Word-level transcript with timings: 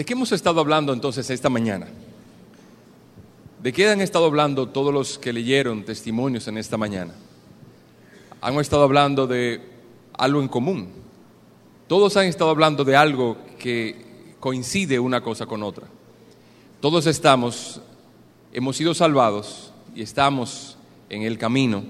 ¿De 0.00 0.06
qué 0.06 0.14
hemos 0.14 0.32
estado 0.32 0.60
hablando 0.60 0.94
entonces 0.94 1.28
esta 1.28 1.50
mañana? 1.50 1.86
¿De 3.62 3.70
qué 3.70 3.86
han 3.86 4.00
estado 4.00 4.24
hablando 4.24 4.66
todos 4.66 4.94
los 4.94 5.18
que 5.18 5.30
leyeron 5.30 5.84
testimonios 5.84 6.48
en 6.48 6.56
esta 6.56 6.78
mañana? 6.78 7.12
Han 8.40 8.54
estado 8.54 8.82
hablando 8.82 9.26
de 9.26 9.60
algo 10.16 10.40
en 10.40 10.48
común. 10.48 10.88
Todos 11.86 12.16
han 12.16 12.24
estado 12.24 12.48
hablando 12.48 12.82
de 12.82 12.96
algo 12.96 13.36
que 13.58 14.34
coincide 14.40 14.98
una 14.98 15.20
cosa 15.20 15.44
con 15.44 15.62
otra. 15.62 15.86
Todos 16.80 17.06
estamos, 17.06 17.82
hemos 18.54 18.78
sido 18.78 18.94
salvados 18.94 19.70
y 19.94 20.00
estamos 20.00 20.78
en 21.10 21.24
el 21.24 21.36
camino 21.36 21.84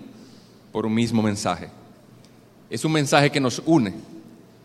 por 0.73 0.85
un 0.85 0.95
mismo 0.95 1.23
mensaje. 1.23 1.69
Es 2.71 2.85
un 2.85 2.91
mensaje 2.91 3.31
que 3.31 3.39
nos 3.39 3.63
une, 3.67 3.95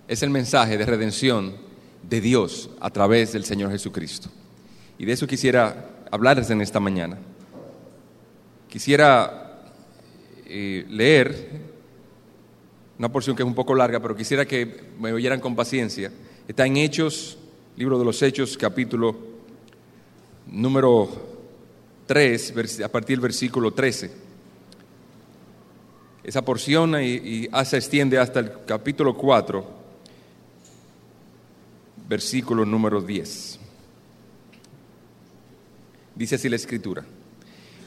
es 0.07 0.23
el 0.23 0.31
mensaje 0.31 0.79
de 0.79 0.85
redención 0.87 1.64
de 2.09 2.21
Dios 2.21 2.69
a 2.79 2.89
través 2.89 3.33
del 3.33 3.45
Señor 3.45 3.71
Jesucristo. 3.71 4.29
Y 4.97 5.05
de 5.05 5.13
eso 5.13 5.27
quisiera 5.27 6.03
hablarles 6.11 6.49
en 6.49 6.61
esta 6.61 6.79
mañana. 6.79 7.17
Quisiera 8.69 9.61
eh, 10.45 10.85
leer 10.89 11.49
una 12.97 13.11
porción 13.11 13.35
que 13.35 13.43
es 13.43 13.47
un 13.47 13.55
poco 13.55 13.75
larga, 13.75 13.99
pero 13.99 14.15
quisiera 14.15 14.45
que 14.45 14.83
me 14.99 15.11
oyeran 15.11 15.39
con 15.39 15.55
paciencia. 15.55 16.11
Está 16.47 16.65
en 16.65 16.77
Hechos, 16.77 17.37
libro 17.75 17.99
de 17.99 18.05
los 18.05 18.21
Hechos, 18.21 18.57
capítulo 18.57 19.15
número 20.47 21.09
3, 22.05 22.81
a 22.83 22.89
partir 22.89 23.17
del 23.17 23.21
versículo 23.21 23.71
13 23.71 24.25
esa 26.25 26.43
porción 26.43 26.95
y, 27.01 27.47
se 27.65 27.77
extiende 27.77 28.17
hasta 28.17 28.39
el 28.39 28.51
capítulo 28.65 29.15
4, 29.15 29.63
versículo 32.07 32.65
número 32.65 33.01
10. 33.01 33.59
Dice 36.15 36.35
así 36.35 36.49
la 36.49 36.55
escritura. 36.55 37.03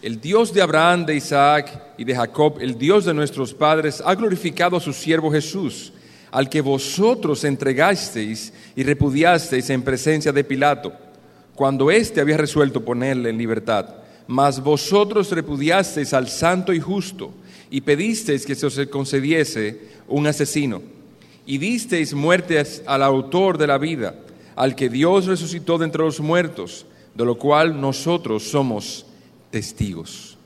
El 0.00 0.20
Dios 0.20 0.52
de 0.52 0.62
Abraham, 0.62 1.06
de 1.06 1.16
Isaac 1.16 1.94
y 1.98 2.04
de 2.04 2.14
Jacob, 2.14 2.58
el 2.60 2.78
Dios 2.78 3.04
de 3.04 3.14
nuestros 3.14 3.52
padres, 3.52 4.02
ha 4.04 4.14
glorificado 4.14 4.76
a 4.76 4.80
su 4.80 4.92
siervo 4.92 5.30
Jesús, 5.32 5.92
al 6.30 6.48
que 6.48 6.60
vosotros 6.60 7.42
entregasteis 7.42 8.52
y 8.76 8.84
repudiasteis 8.84 9.70
en 9.70 9.82
presencia 9.82 10.30
de 10.30 10.44
Pilato, 10.44 10.92
cuando 11.54 11.90
éste 11.90 12.20
había 12.20 12.36
resuelto 12.36 12.84
ponerle 12.84 13.30
en 13.30 13.38
libertad. 13.38 13.96
Mas 14.28 14.62
vosotros 14.62 15.32
repudiasteis 15.32 16.12
al 16.12 16.28
santo 16.28 16.72
y 16.72 16.80
justo 16.80 17.32
y 17.70 17.80
pedisteis 17.80 18.46
que 18.46 18.54
se 18.54 18.66
os 18.66 18.78
concediese 18.90 19.80
un 20.06 20.26
asesino, 20.26 20.82
y 21.48 21.56
disteis 21.56 22.12
muerte 22.12 22.62
al 22.84 23.02
autor 23.02 23.56
de 23.56 23.66
la 23.66 23.78
vida, 23.78 24.14
al 24.54 24.76
que 24.76 24.90
Dios 24.90 25.24
resucitó 25.24 25.78
de 25.78 25.86
entre 25.86 26.04
los 26.04 26.20
muertos, 26.20 26.84
de 27.14 27.24
lo 27.24 27.38
cual 27.38 27.80
nosotros 27.80 28.42
somos 28.42 29.06
testigos. 29.50 30.36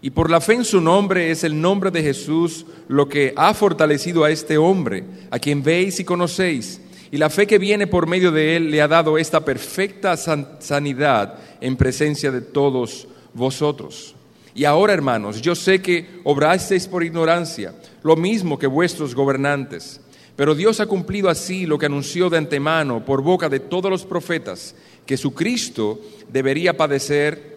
Y 0.00 0.10
por 0.10 0.30
la 0.30 0.40
fe 0.40 0.52
en 0.52 0.64
su 0.64 0.80
nombre 0.80 1.32
es 1.32 1.42
el 1.42 1.60
nombre 1.60 1.90
de 1.90 2.04
Jesús 2.04 2.66
lo 2.86 3.08
que 3.08 3.34
ha 3.36 3.52
fortalecido 3.52 4.22
a 4.22 4.30
este 4.30 4.56
hombre, 4.56 5.02
a 5.28 5.40
quien 5.40 5.60
veis 5.60 5.98
y 5.98 6.04
conocéis. 6.04 6.80
Y 7.10 7.16
la 7.16 7.30
fe 7.30 7.48
que 7.48 7.58
viene 7.58 7.88
por 7.88 8.06
medio 8.06 8.30
de 8.30 8.54
él 8.54 8.70
le 8.70 8.80
ha 8.80 8.86
dado 8.86 9.18
esta 9.18 9.44
perfecta 9.44 10.16
sanidad 10.16 11.34
en 11.60 11.74
presencia 11.74 12.30
de 12.30 12.42
todos 12.42 13.08
vosotros. 13.32 14.14
Y 14.54 14.66
ahora, 14.66 14.92
hermanos, 14.92 15.42
yo 15.42 15.56
sé 15.56 15.82
que 15.82 16.20
obrasteis 16.22 16.86
por 16.86 17.02
ignorancia, 17.02 17.74
lo 18.04 18.14
mismo 18.14 18.56
que 18.56 18.68
vuestros 18.68 19.16
gobernantes. 19.16 20.00
Pero 20.36 20.54
Dios 20.54 20.80
ha 20.80 20.86
cumplido 20.86 21.28
así 21.28 21.66
lo 21.66 21.78
que 21.78 21.86
anunció 21.86 22.28
de 22.28 22.38
antemano 22.38 23.04
por 23.04 23.22
boca 23.22 23.48
de 23.48 23.60
todos 23.60 23.90
los 23.90 24.04
profetas, 24.04 24.74
que 25.06 25.16
su 25.16 25.32
Cristo 25.32 26.00
debería 26.32 26.76
padecer. 26.76 27.54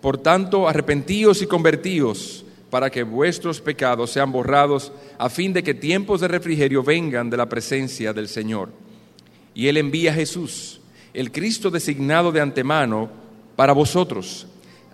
Por 0.00 0.18
tanto, 0.18 0.68
arrepentíos 0.68 1.42
y 1.42 1.46
convertíos 1.46 2.44
para 2.70 2.90
que 2.90 3.02
vuestros 3.02 3.60
pecados 3.60 4.10
sean 4.10 4.32
borrados, 4.32 4.92
a 5.18 5.28
fin 5.28 5.52
de 5.52 5.62
que 5.62 5.74
tiempos 5.74 6.20
de 6.20 6.28
refrigerio 6.28 6.82
vengan 6.82 7.28
de 7.28 7.36
la 7.36 7.48
presencia 7.48 8.12
del 8.12 8.28
Señor. 8.28 8.70
Y 9.54 9.66
Él 9.66 9.76
envía 9.76 10.12
a 10.12 10.14
Jesús, 10.14 10.80
el 11.12 11.30
Cristo 11.30 11.70
designado 11.70 12.32
de 12.32 12.40
antemano 12.40 13.10
para 13.56 13.72
vosotros 13.74 14.46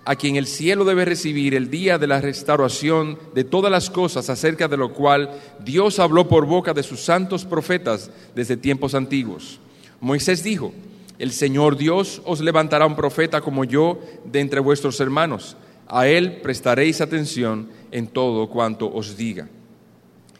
a 0.08 0.16
quien 0.16 0.36
el 0.36 0.46
cielo 0.46 0.86
debe 0.86 1.04
recibir 1.04 1.54
el 1.54 1.68
día 1.68 1.98
de 1.98 2.06
la 2.06 2.18
restauración 2.18 3.18
de 3.34 3.44
todas 3.44 3.70
las 3.70 3.90
cosas 3.90 4.30
acerca 4.30 4.66
de 4.66 4.78
lo 4.78 4.94
cual 4.94 5.38
Dios 5.62 5.98
habló 5.98 6.26
por 6.26 6.46
boca 6.46 6.72
de 6.72 6.82
sus 6.82 7.00
santos 7.00 7.44
profetas 7.44 8.10
desde 8.34 8.56
tiempos 8.56 8.94
antiguos. 8.94 9.60
Moisés 10.00 10.42
dijo, 10.42 10.72
el 11.18 11.30
Señor 11.30 11.76
Dios 11.76 12.22
os 12.24 12.40
levantará 12.40 12.86
un 12.86 12.96
profeta 12.96 13.42
como 13.42 13.64
yo 13.64 14.00
de 14.24 14.40
entre 14.40 14.60
vuestros 14.60 14.98
hermanos. 14.98 15.58
A 15.86 16.08
él 16.08 16.40
prestaréis 16.40 17.02
atención 17.02 17.68
en 17.92 18.06
todo 18.06 18.48
cuanto 18.48 18.90
os 18.90 19.14
diga. 19.14 19.50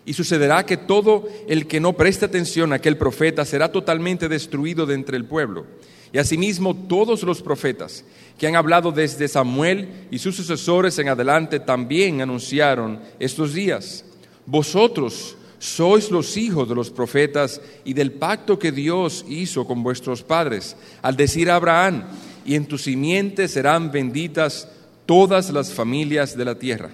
Y 0.06 0.14
sucederá 0.14 0.64
que 0.64 0.78
todo 0.78 1.28
el 1.46 1.66
que 1.66 1.78
no 1.78 1.92
preste 1.92 2.24
atención 2.24 2.72
a 2.72 2.76
aquel 2.76 2.96
profeta 2.96 3.44
será 3.44 3.70
totalmente 3.70 4.30
destruido 4.30 4.86
de 4.86 4.94
entre 4.94 5.18
el 5.18 5.26
pueblo. 5.26 5.66
Y 6.12 6.18
asimismo 6.18 6.74
todos 6.74 7.22
los 7.22 7.42
profetas 7.42 8.04
que 8.38 8.46
han 8.46 8.56
hablado 8.56 8.92
desde 8.92 9.28
Samuel 9.28 10.06
y 10.10 10.18
sus 10.18 10.36
sucesores 10.36 10.98
en 10.98 11.08
adelante 11.08 11.60
también 11.60 12.22
anunciaron 12.22 13.00
estos 13.18 13.52
días. 13.52 14.04
Vosotros 14.46 15.36
sois 15.58 16.10
los 16.10 16.36
hijos 16.36 16.68
de 16.68 16.74
los 16.74 16.90
profetas 16.90 17.60
y 17.84 17.92
del 17.92 18.12
pacto 18.12 18.58
que 18.58 18.72
Dios 18.72 19.24
hizo 19.28 19.66
con 19.66 19.82
vuestros 19.82 20.22
padres, 20.22 20.76
al 21.02 21.16
decir 21.16 21.50
a 21.50 21.56
Abraham, 21.56 22.04
y 22.46 22.54
en 22.54 22.66
tu 22.66 22.78
simiente 22.78 23.48
serán 23.48 23.90
benditas 23.90 24.68
todas 25.04 25.50
las 25.50 25.72
familias 25.72 26.36
de 26.36 26.44
la 26.44 26.54
tierra. 26.54 26.90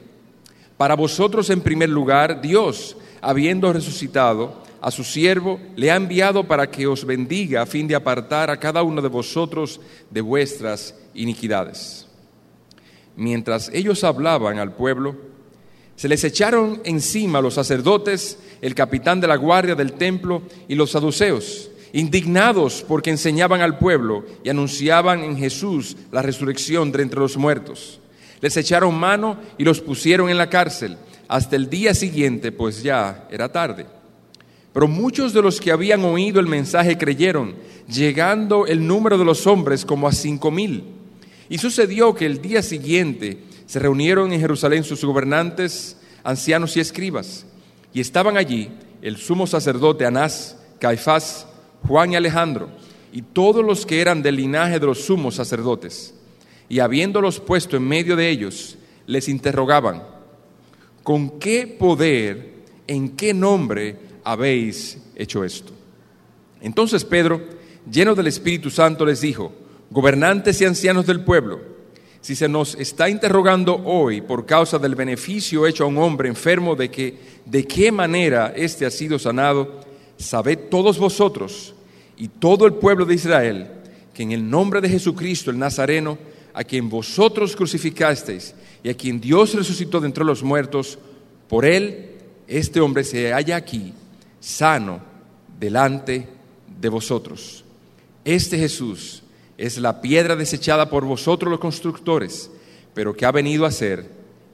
Para 0.77 0.97
vosotros 0.97 1.51
en 1.51 1.61
primer 1.61 1.91
lugar, 1.91 2.41
Dios, 2.41 2.97
habiendo 3.21 3.73
resucitado, 3.73 4.64
a 4.85 4.91
su 4.91 5.03
siervo, 5.03 5.59
le 5.77 5.91
ha 5.91 5.97
enviado 5.97 6.45
para 6.45 6.71
que 6.71 6.87
os 6.87 7.07
bendiga 7.07 7.63
a 7.63 7.67
fin 7.67 7.89
de 7.89 7.95
apartar 7.95 8.51
a 8.51 8.59
cada 8.59 8.83
uno 8.83 9.01
de 9.01 9.09
vosotros 9.09 9.81
de 10.11 10.21
vuestras 10.21 10.95
iniquidades. 11.15 12.07
Mientras 13.17 13.71
ellos 13.73 14.05
hablaban 14.05 14.59
al 14.59 14.75
pueblo, 14.75 15.17
se 15.97 16.07
les 16.07 16.23
echaron 16.23 16.83
encima 16.85 17.41
los 17.41 17.55
sacerdotes, 17.55 18.39
el 18.61 18.75
capitán 18.75 19.23
de 19.23 19.27
la 19.27 19.37
guardia 19.37 19.75
del 19.75 19.95
templo 19.95 20.43
y 20.69 20.75
los 20.75 20.91
saduceos, 20.91 21.71
indignados 21.95 22.85
porque 22.87 23.09
enseñaban 23.09 23.63
al 23.63 23.79
pueblo 23.79 24.27
y 24.45 24.51
anunciaban 24.51 25.25
en 25.25 25.39
Jesús 25.39 25.97
la 26.13 26.21
resurrección 26.21 26.93
de 26.93 27.01
entre 27.01 27.21
los 27.21 27.39
muertos. 27.39 28.01
Les 28.43 28.55
echaron 28.59 28.95
mano 28.95 29.39
y 29.57 29.65
los 29.65 29.81
pusieron 29.81 30.29
en 30.29 30.37
la 30.37 30.51
cárcel 30.51 30.99
hasta 31.27 31.57
el 31.57 31.71
día 31.71 31.95
siguiente, 31.95 32.53
pues 32.53 32.83
ya 32.83 33.27
era 33.31 33.51
tarde. 33.51 33.87
Pero 34.75 34.89
muchos 34.89 35.33
de 35.33 35.41
los 35.41 35.61
que 35.61 35.71
habían 35.71 36.05
oído 36.05 36.41
el 36.41 36.49
mensaje 36.49 36.99
creyeron, 36.99 37.55
llegando 37.89 38.67
el 38.67 38.85
número 38.85 39.17
de 39.17 39.25
los 39.25 39.47
hombres 39.47 39.85
como 39.85 40.09
a 40.09 40.13
cinco 40.13 40.51
mil. 40.51 40.83
Y 41.49 41.59
sucedió 41.59 42.13
que 42.13 42.27
el 42.27 42.43
día 42.43 42.61
siguiente 42.61 43.39
se 43.67 43.79
reunieron 43.79 44.33
en 44.33 44.41
Jerusalén 44.41 44.83
sus 44.83 45.05
gobernantes, 45.05 45.97
ancianos 46.25 46.77
y 46.77 46.81
escribas. 46.81 47.47
Y 47.93 48.01
estaban 48.01 48.37
allí 48.37 48.69
el 49.01 49.17
sumo 49.17 49.47
sacerdote 49.47 50.07
Anás, 50.07 50.59
Caifás, 50.81 51.47
Juan 51.87 52.13
y 52.13 52.17
Alejandro, 52.17 52.69
y 53.13 53.23
todos 53.23 53.65
los 53.65 53.87
que 53.87 54.01
eran 54.01 54.23
del 54.23 54.35
linaje 54.35 54.81
de 54.81 54.87
los 54.87 55.05
sumos 55.05 55.37
sacerdotes. 55.37 56.15
Y 56.69 56.81
habiéndolos 56.81 57.39
puesto 57.39 57.77
en 57.77 57.87
medio 57.87 58.17
de 58.17 58.29
ellos, 58.29 58.77
les 59.07 59.29
interrogaban, 59.29 60.03
¿con 61.05 61.39
qué 61.39 61.69
poder, 61.69 62.55
en 62.89 63.11
qué 63.11 63.33
nombre 63.33 64.14
habéis 64.25 64.99
hecho 65.15 65.45
esto? 65.45 65.73
Entonces 66.61 67.05
Pedro, 67.05 67.41
lleno 67.91 68.15
del 68.15 68.27
Espíritu 68.27 68.71
Santo, 68.71 69.05
les 69.05 69.21
dijo, 69.21 69.53
gobernantes 69.91 70.61
y 70.61 70.65
ancianos 70.65 71.07
del 71.07 71.21
pueblo, 71.21 71.61
si 72.21 72.35
se 72.35 72.49
nos 72.49 72.75
está 72.77 73.11
interrogando 73.11 73.77
hoy 73.85 74.23
por 74.23 74.47
causa 74.47 74.79
del 74.79 74.95
beneficio 74.95 75.67
hecho 75.67 75.85
a 75.85 75.89
un 75.89 75.99
hombre 75.99 76.29
enfermo 76.29 76.75
de 76.75 76.91
que 76.91 77.19
de 77.45 77.67
qué 77.67 77.93
manera 77.93 78.55
éste 78.57 78.87
ha 78.87 78.91
sido 78.91 79.19
sanado, 79.19 79.81
sabed 80.17 80.59
todos 80.71 80.99
vosotros 80.99 81.75
y 82.17 82.29
todo 82.29 82.65
el 82.65 82.75
pueblo 82.75 83.05
de 83.05 83.15
Israel 83.15 83.71
que 84.15 84.23
en 84.23 84.33
el 84.33 84.49
nombre 84.49 84.81
de 84.81 84.89
Jesucristo 84.89 85.51
el 85.51 85.59
Nazareno, 85.59 86.17
a 86.55 86.65
quien 86.65 86.89
vosotros 86.89 87.55
crucificasteis 87.55 88.55
y 88.83 88.89
a 88.89 88.95
quien 88.95 89.21
Dios 89.21 89.53
resucitó 89.55 90.01
de 90.01 90.07
entre 90.07 90.25
los 90.25 90.43
muertos, 90.43 90.99
por 91.49 91.67
él 91.67 92.13
este 92.47 92.81
hombre 92.81 93.05
se 93.05 93.33
halla 93.33 93.57
aquí 93.57 93.93
sano 94.45 95.01
delante 95.59 96.29
de 96.81 96.89
vosotros. 96.91 97.65
Este 98.25 98.59
Jesús 98.59 99.23
es 99.57 99.79
la 99.79 100.03
piedra 100.03 100.37
desechada 100.37 100.91
por 100.91 101.05
vosotros 101.05 101.51
los 101.51 101.61
constructores, 101.61 102.51
pero 102.93 103.15
que 103.15 103.25
ha 103.25 103.33
venido 103.33 103.65
a 103.65 103.71
ser 103.71 104.11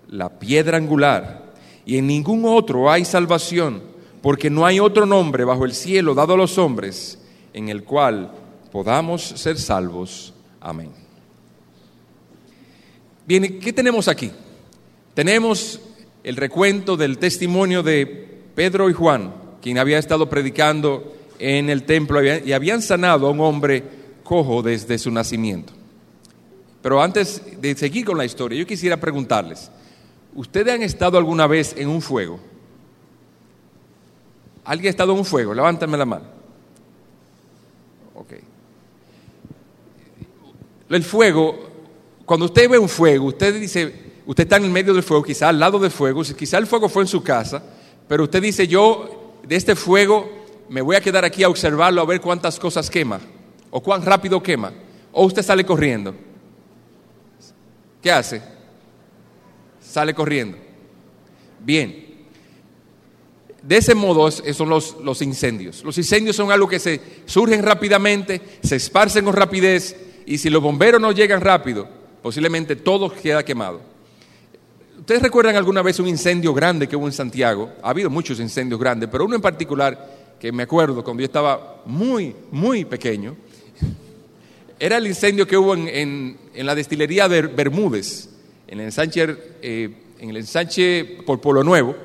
la 0.08 0.38
piedra 0.38 0.76
angular. 0.76 1.54
Y 1.84 1.96
en 1.96 2.06
ningún 2.06 2.44
otro 2.44 2.90
hay 2.90 3.04
salvación, 3.04 3.82
porque 4.22 4.48
no 4.48 4.64
hay 4.64 4.78
otro 4.78 5.06
nombre 5.06 5.44
bajo 5.44 5.64
el 5.64 5.74
cielo 5.74 6.14
dado 6.14 6.34
a 6.34 6.36
los 6.36 6.56
hombres 6.56 7.18
en 7.52 7.68
el 7.68 7.82
cual 7.82 8.30
podamos 8.70 9.22
ser 9.22 9.58
salvos. 9.58 10.32
Amén. 10.60 10.92
Bien, 13.26 13.58
¿qué 13.58 13.72
tenemos 13.72 14.06
aquí? 14.06 14.30
Tenemos 15.14 15.80
el 16.22 16.36
recuento 16.36 16.96
del 16.96 17.18
testimonio 17.18 17.82
de 17.82 18.06
Pedro 18.54 18.88
y 18.88 18.92
Juan, 18.92 19.49
quien 19.60 19.78
había 19.78 19.98
estado 19.98 20.28
predicando 20.28 21.14
en 21.38 21.70
el 21.70 21.84
templo 21.84 22.22
y 22.22 22.52
habían 22.52 22.82
sanado 22.82 23.26
a 23.26 23.30
un 23.30 23.40
hombre 23.40 23.82
cojo 24.22 24.62
desde 24.62 24.98
su 24.98 25.10
nacimiento. 25.10 25.72
Pero 26.82 27.02
antes 27.02 27.42
de 27.60 27.74
seguir 27.74 28.04
con 28.04 28.16
la 28.16 28.24
historia, 28.24 28.58
yo 28.58 28.66
quisiera 28.66 28.98
preguntarles, 28.98 29.70
¿ustedes 30.34 30.74
han 30.74 30.82
estado 30.82 31.18
alguna 31.18 31.46
vez 31.46 31.74
en 31.76 31.88
un 31.88 32.00
fuego? 32.00 32.40
¿Alguien 34.64 34.88
ha 34.88 34.90
estado 34.90 35.12
en 35.12 35.18
un 35.18 35.24
fuego? 35.24 35.52
Levántame 35.54 35.96
la 35.96 36.06
mano. 36.06 36.24
Ok. 38.14 38.34
El 40.90 41.04
fuego, 41.04 41.70
cuando 42.24 42.46
usted 42.46 42.68
ve 42.68 42.78
un 42.78 42.88
fuego, 42.88 43.26
usted 43.26 43.60
dice, 43.60 43.94
usted 44.26 44.44
está 44.44 44.56
en 44.56 44.64
el 44.64 44.70
medio 44.70 44.94
del 44.94 45.02
fuego, 45.02 45.22
quizá 45.22 45.48
al 45.48 45.58
lado 45.58 45.78
del 45.78 45.90
fuego, 45.90 46.22
quizá 46.22 46.58
el 46.58 46.66
fuego 46.66 46.88
fue 46.88 47.02
en 47.02 47.08
su 47.08 47.22
casa, 47.22 47.62
pero 48.08 48.24
usted 48.24 48.42
dice, 48.42 48.66
yo 48.66 49.19
de 49.46 49.56
este 49.56 49.74
fuego 49.74 50.30
me 50.68 50.80
voy 50.80 50.96
a 50.96 51.00
quedar 51.00 51.24
aquí 51.24 51.42
a 51.42 51.48
observarlo 51.48 52.00
a 52.00 52.06
ver 52.06 52.20
cuántas 52.20 52.58
cosas 52.58 52.88
quema, 52.88 53.20
o 53.70 53.82
cuán 53.82 54.02
rápido 54.02 54.42
quema, 54.42 54.72
o 55.12 55.24
usted 55.24 55.42
sale 55.42 55.64
corriendo. 55.64 56.14
¿Qué 58.00 58.10
hace? 58.10 58.40
Sale 59.80 60.14
corriendo. 60.14 60.56
Bien. 61.58 62.08
De 63.62 63.76
ese 63.76 63.94
modo 63.94 64.30
son 64.30 64.68
los, 64.70 64.96
los, 65.02 65.20
incendios. 65.20 65.84
Los 65.84 65.98
incendios 65.98 66.36
son 66.36 66.50
algo 66.50 66.66
que 66.66 66.78
se 66.78 67.00
surgen 67.26 67.62
rápidamente, 67.62 68.40
se 68.62 68.76
esparcen 68.76 69.24
con 69.24 69.34
rapidez 69.34 69.96
y 70.24 70.38
si 70.38 70.48
los 70.48 70.62
bomberos 70.62 71.00
no 71.00 71.12
llegan 71.12 71.40
rápido, 71.42 71.86
posiblemente 72.22 72.76
todo 72.76 73.12
queda 73.12 73.44
quemado. 73.44 73.89
¿Ustedes 75.10 75.24
recuerdan 75.24 75.56
alguna 75.56 75.82
vez 75.82 75.98
un 75.98 76.06
incendio 76.06 76.54
grande 76.54 76.86
que 76.86 76.94
hubo 76.94 77.04
en 77.04 77.12
Santiago? 77.12 77.68
Ha 77.82 77.90
habido 77.90 78.08
muchos 78.08 78.38
incendios 78.38 78.78
grandes, 78.78 79.08
pero 79.10 79.24
uno 79.24 79.34
en 79.34 79.42
particular 79.42 80.36
que 80.38 80.52
me 80.52 80.62
acuerdo 80.62 81.02
cuando 81.02 81.20
yo 81.20 81.24
estaba 81.24 81.82
muy, 81.84 82.32
muy 82.52 82.84
pequeño, 82.84 83.34
era 84.78 84.98
el 84.98 85.08
incendio 85.08 85.48
que 85.48 85.56
hubo 85.56 85.74
en, 85.74 86.38
la 86.54 86.76
destilería 86.76 87.28
de 87.28 87.42
Bermúdez, 87.42 88.28
en 88.68 88.78
el 88.78 88.84
ensanche, 88.84 89.36
eh, 89.60 89.90
en 90.20 90.30
el 90.30 90.36
ensanche 90.36 91.04
por 91.26 91.40
Polo 91.40 91.64
Nuevo. 91.64 91.96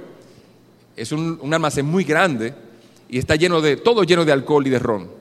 Es 0.97 1.11
un, 1.11 1.39
almacén 1.53 1.85
muy 1.85 2.05
grande 2.05 2.55
y 3.07 3.19
está 3.19 3.35
lleno 3.35 3.61
de, 3.61 3.77
todo 3.77 4.03
lleno 4.03 4.25
de 4.25 4.31
alcohol 4.31 4.65
y 4.65 4.71
de 4.71 4.79
ron. 4.79 5.11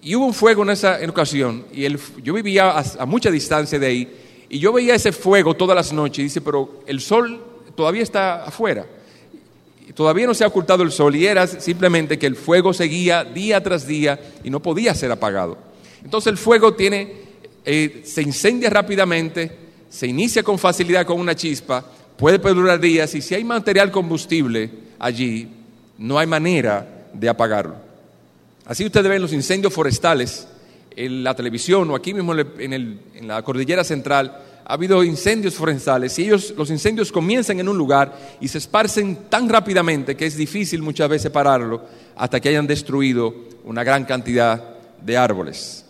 Y 0.00 0.14
hubo 0.14 0.24
un 0.24 0.32
fuego 0.32 0.62
en 0.62 0.70
esa 0.70 0.98
ocasión 1.06 1.66
y 1.70 1.84
el, 1.84 2.00
yo 2.22 2.32
vivía 2.32 2.70
a, 2.70 3.04
mucha 3.04 3.30
distancia 3.30 3.78
de 3.78 3.86
ahí 3.86 4.24
y 4.48 4.58
yo 4.58 4.72
veía 4.72 4.94
ese 4.94 5.12
fuego 5.12 5.54
todas 5.54 5.76
las 5.76 5.92
noches 5.92 6.18
y 6.18 6.22
dice, 6.24 6.40
pero 6.40 6.82
el 6.86 7.00
sol 7.00 7.42
todavía 7.74 8.02
está 8.02 8.44
afuera. 8.44 8.86
Todavía 9.94 10.26
no 10.26 10.34
se 10.34 10.44
ha 10.44 10.48
ocultado 10.48 10.82
el 10.82 10.90
sol 10.90 11.14
y 11.14 11.26
era 11.26 11.46
simplemente 11.46 12.18
que 12.18 12.26
el 12.26 12.36
fuego 12.36 12.72
seguía 12.72 13.22
día 13.22 13.62
tras 13.62 13.86
día 13.86 14.18
y 14.42 14.50
no 14.50 14.60
podía 14.60 14.94
ser 14.94 15.10
apagado. 15.12 15.56
Entonces 16.02 16.30
el 16.30 16.38
fuego 16.38 16.74
tiene, 16.74 17.12
eh, 17.64 18.02
se 18.04 18.22
incendia 18.22 18.70
rápidamente, 18.70 19.56
se 19.88 20.06
inicia 20.06 20.42
con 20.42 20.58
facilidad 20.58 21.06
con 21.06 21.20
una 21.20 21.34
chispa, 21.34 21.84
puede 22.16 22.38
perdurar 22.38 22.80
días 22.80 23.14
y 23.14 23.22
si 23.22 23.34
hay 23.34 23.44
material 23.44 23.90
combustible 23.90 24.70
allí, 24.98 25.48
no 25.98 26.18
hay 26.18 26.26
manera 26.26 27.06
de 27.12 27.28
apagarlo. 27.28 27.76
Así 28.66 28.84
ustedes 28.84 29.08
ven 29.08 29.22
los 29.22 29.32
incendios 29.32 29.72
forestales 29.72 30.48
en 30.96 31.24
la 31.24 31.34
televisión 31.34 31.90
o 31.90 31.94
aquí 31.94 32.14
mismo 32.14 32.34
en, 32.34 33.00
la 33.22 33.42
cordillera 33.42 33.84
central, 33.84 34.40
ha 34.64 34.72
habido 34.72 35.04
incendios 35.04 35.54
forestales 35.54 36.18
y 36.18 36.24
ellos, 36.24 36.54
los 36.56 36.70
incendios 36.70 37.12
comienzan 37.12 37.60
en 37.60 37.68
un 37.68 37.76
lugar 37.76 38.36
y 38.40 38.48
se 38.48 38.58
esparcen 38.58 39.28
tan 39.28 39.48
rápidamente 39.48 40.16
que 40.16 40.26
es 40.26 40.36
difícil 40.36 40.82
muchas 40.82 41.08
veces 41.08 41.30
pararlo 41.30 41.82
hasta 42.16 42.40
que 42.40 42.48
hayan 42.48 42.66
destruido 42.66 43.34
una 43.64 43.84
gran 43.84 44.04
cantidad 44.04 44.62
de 45.02 45.16
árboles. 45.16 45.84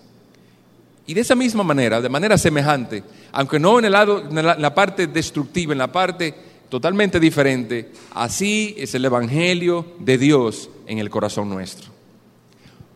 Y 1.06 1.14
de 1.14 1.20
esa 1.20 1.34
misma 1.34 1.62
manera, 1.62 2.00
de 2.00 2.08
manera 2.08 2.38
semejante, 2.38 3.04
aunque 3.32 3.58
no 3.58 3.78
en, 3.78 3.84
el 3.84 3.92
lado, 3.92 4.24
en 4.28 4.62
la, 4.62 4.74
parte 4.74 5.06
destructiva, 5.06 5.72
en 5.72 5.78
la 5.78 5.92
parte 5.92 6.34
totalmente 6.68 7.20
diferente, 7.20 7.90
así 8.14 8.74
es 8.78 8.94
el 8.94 9.04
Evangelio 9.04 9.84
de 9.98 10.16
Dios 10.16 10.70
en 10.86 10.98
el 10.98 11.10
corazón 11.10 11.50
nuestro. 11.50 11.92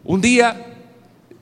Un 0.04 0.22
día, 0.22 0.77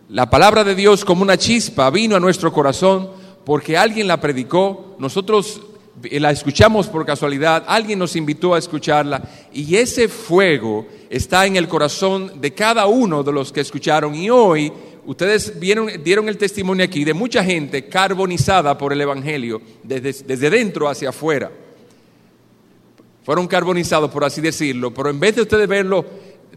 la 0.09 0.31
palabra 0.31 0.63
de 0.63 0.77
Dios 0.77 1.05
como 1.05 1.23
una 1.23 1.37
chispa 1.37 1.91
vino 1.91 2.15
a 2.15 2.21
nuestro 2.21 2.53
corazón 2.53 3.11
porque 3.45 3.77
alguien 3.77 4.07
la 4.07 4.21
predicó, 4.21 4.97
nosotros 4.99 5.61
la 6.03 6.31
escuchamos 6.31 6.87
por 6.87 7.05
casualidad, 7.05 7.65
alguien 7.67 7.99
nos 7.99 8.15
invitó 8.15 8.55
a 8.55 8.59
escucharla 8.59 9.23
y 9.53 9.77
ese 9.77 10.09
fuego 10.09 10.87
está 11.11 11.47
en 11.47 11.57
el 11.57 11.67
corazón 11.67 12.41
de 12.41 12.55
cada 12.55 12.87
uno 12.87 13.25
de 13.25 13.33
los 13.33 13.53
que 13.53 13.63
escucharon 13.63 14.15
y 14.15 14.31
hoy 14.31 14.73
ustedes 15.07 15.59
vieron, 15.59 15.89
dieron 16.05 16.29
el 16.29 16.39
testimonio 16.39 16.85
aquí 16.85 17.05
de 17.05 17.15
mucha 17.15 17.43
gente 17.43 17.89
carbonizada 17.89 18.79
por 18.79 18.93
el 18.93 19.01
Evangelio, 19.01 19.61
desde, 19.83 20.25
desde 20.25 20.51
dentro 20.51 20.89
hacia 20.89 21.09
afuera. 21.09 21.51
Fueron 23.25 23.49
carbonizados, 23.49 24.11
por 24.13 24.25
así 24.25 24.41
decirlo, 24.41 24.95
pero 24.95 25.11
en 25.11 25.19
vez 25.19 25.35
de 25.35 25.43
ustedes 25.43 25.67
verlo 25.67 26.05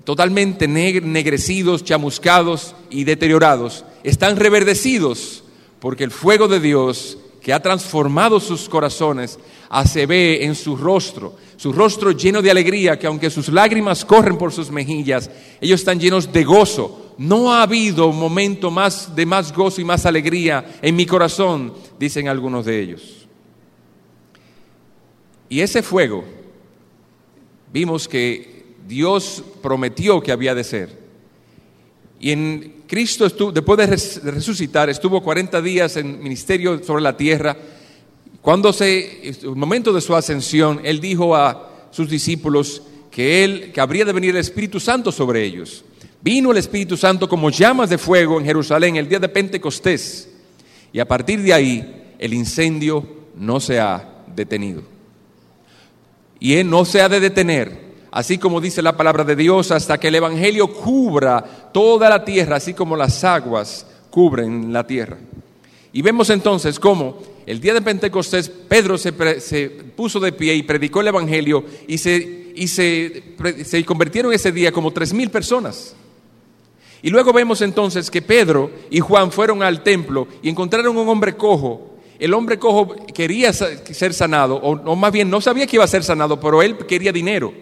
totalmente 0.04 0.68
negrecidos, 0.68 1.84
chamuscados 1.84 2.76
y 2.90 3.04
deteriorados, 3.04 3.86
están 4.04 4.38
reverdecidos, 4.38 5.44
porque 5.80 6.04
el 6.04 6.12
fuego 6.12 6.48
de 6.48 6.60
Dios 6.60 7.18
que 7.42 7.54
ha 7.54 7.62
transformado 7.62 8.40
sus 8.40 8.68
corazones 8.68 9.40
se 9.86 10.06
ve 10.06 10.44
en 10.44 10.56
su 10.56 10.76
rostro, 10.76 11.36
su 11.58 11.72
rostro 11.72 12.12
lleno 12.12 12.42
de 12.42 12.52
alegría, 12.52 12.98
que 12.98 13.08
aunque 13.08 13.30
sus 13.30 13.50
lágrimas 13.50 14.04
corren 14.04 14.38
por 14.38 14.52
sus 14.52 14.72
mejillas, 14.72 15.30
ellos 15.62 15.80
están 15.80 16.00
llenos 16.00 16.32
de 16.32 16.44
gozo, 16.44 17.14
no 17.18 17.54
ha 17.54 17.64
habido 17.64 18.12
momento 18.12 18.72
más 18.72 19.16
de 19.16 19.26
más 19.26 19.54
gozo 19.54 19.82
y 19.82 19.84
más 19.84 20.06
alegría 20.06 20.80
en 20.82 20.96
mi 20.96 21.06
corazón, 21.06 21.74
dicen 22.00 22.28
algunos 22.28 22.66
de 22.66 22.80
ellos. 22.80 23.28
Y 25.50 25.62
ese 25.62 25.82
fuego, 25.82 26.24
vimos 27.74 28.08
que 28.08 28.59
Dios 28.90 29.44
prometió 29.62 30.20
que 30.20 30.32
había 30.32 30.56
de 30.56 30.64
ser. 30.64 30.98
Y 32.20 32.32
en 32.32 32.84
Cristo, 32.88 33.28
estuvo, 33.28 33.52
después 33.52 33.78
de 33.78 34.32
resucitar, 34.32 34.90
estuvo 34.90 35.22
40 35.22 35.62
días 35.62 35.96
en 35.96 36.22
ministerio 36.22 36.84
sobre 36.84 37.04
la 37.04 37.16
tierra. 37.16 37.56
Cuando 38.42 38.74
se, 38.74 39.30
el 39.30 39.56
momento 39.56 39.94
de 39.94 40.02
su 40.02 40.16
ascensión, 40.16 40.82
Él 40.84 41.00
dijo 41.00 41.36
a 41.36 41.88
sus 41.92 42.10
discípulos 42.10 42.82
que, 43.12 43.44
él, 43.44 43.72
que 43.72 43.80
habría 43.80 44.06
de 44.06 44.12
venir 44.12 44.32
el 44.32 44.42
Espíritu 44.42 44.80
Santo 44.80 45.12
sobre 45.12 45.44
ellos. 45.44 45.86
Vino 46.22 46.52
el 46.52 46.58
Espíritu 46.58 46.98
Santo 46.98 47.30
como 47.30 47.52
llamas 47.52 47.92
de 47.92 48.00
fuego 48.00 48.40
en 48.40 48.46
Jerusalén 48.46 48.96
el 48.96 49.08
día 49.08 49.20
de 49.20 49.30
Pentecostés. 49.30 50.30
Y 50.92 51.00
a 51.00 51.08
partir 51.08 51.44
de 51.44 51.54
ahí 51.54 52.16
el 52.18 52.34
incendio 52.34 53.08
no 53.36 53.60
se 53.60 53.80
ha 53.80 54.24
detenido. 54.36 54.82
Y 56.40 56.56
él 56.56 56.68
no 56.68 56.86
se 56.86 57.02
ha 57.02 57.10
de 57.10 57.20
detener, 57.20 57.89
así 58.12 58.38
como 58.38 58.62
dice 58.62 58.82
la 58.82 58.98
palabra 58.98 59.24
de 59.24 59.36
Dios, 59.36 59.72
hasta 59.72 59.98
que 59.98 60.08
el 60.08 60.16
Evangelio 60.16 60.72
cubra 60.72 61.44
toda 61.74 62.10
la 62.10 62.24
tierra, 62.24 62.58
así 62.58 62.74
como 62.74 62.96
las 62.96 63.24
aguas 63.24 63.86
cubren 64.10 64.74
la 64.74 64.86
tierra. 64.86 65.18
Y 65.92 66.02
vemos 66.02 66.30
entonces 66.30 66.80
cómo 66.80 67.18
el 67.46 67.60
día 67.60 67.74
de 67.74 67.82
Pentecostés 67.82 68.50
Pedro 68.50 68.98
se, 68.98 69.12
puso 69.96 70.20
de 70.20 70.32
pie 70.32 70.54
y 70.56 70.64
predicó 70.64 71.02
el 71.02 71.08
Evangelio 71.08 71.64
y 71.88 71.98
se, 71.98 72.54
y 72.56 72.68
se, 72.68 73.24
se 73.66 73.86
convirtieron 73.86 74.32
ese 74.34 74.52
día 74.52 74.72
como 74.72 74.92
tres 74.92 75.14
mil 75.14 75.32
personas. 75.32 75.96
Y 77.02 77.10
luego 77.10 77.32
vemos 77.32 77.62
entonces 77.62 78.12
que 78.12 78.22
Pedro 78.22 78.70
y 78.90 79.00
Juan 79.00 79.32
fueron 79.32 79.64
al 79.64 79.84
templo 79.84 80.28
y 80.42 80.50
encontraron 80.50 80.98
un 80.98 81.08
hombre 81.08 81.36
cojo. 81.36 81.96
El 82.20 82.34
hombre 82.34 82.60
cojo 82.60 82.96
quería 83.14 83.54
ser 83.54 84.14
sanado, 84.14 84.58
o, 84.58 84.96
más 84.96 85.12
bien 85.12 85.30
no 85.30 85.40
sabía 85.40 85.66
que 85.66 85.78
iba 85.78 85.86
a 85.86 85.88
ser 85.88 86.04
sanado, 86.04 86.40
pero 86.40 86.62
él 86.62 86.78
quería 86.86 87.14
dinero. 87.14 87.54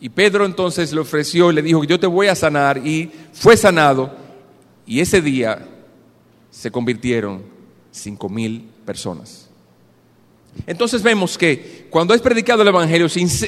Y 0.00 0.08
Pedro 0.08 0.46
entonces 0.46 0.92
le 0.92 1.00
ofreció 1.00 1.50
y 1.50 1.54
le 1.54 1.62
dijo, 1.62 1.84
yo 1.84 2.00
te 2.00 2.06
voy 2.06 2.28
a 2.28 2.34
sanar. 2.34 2.78
Y 2.86 3.10
fue 3.32 3.56
sanado. 3.56 4.10
Y 4.86 5.00
ese 5.00 5.20
día 5.20 5.66
se 6.50 6.70
convirtieron 6.70 7.42
cinco 7.90 8.28
mil 8.28 8.66
personas. 8.84 9.50
Entonces 10.66 11.02
vemos 11.02 11.38
que 11.38 11.86
cuando 11.90 12.12
es 12.12 12.20
predicado 12.20 12.62
el 12.62 12.68
Evangelio 12.68 13.06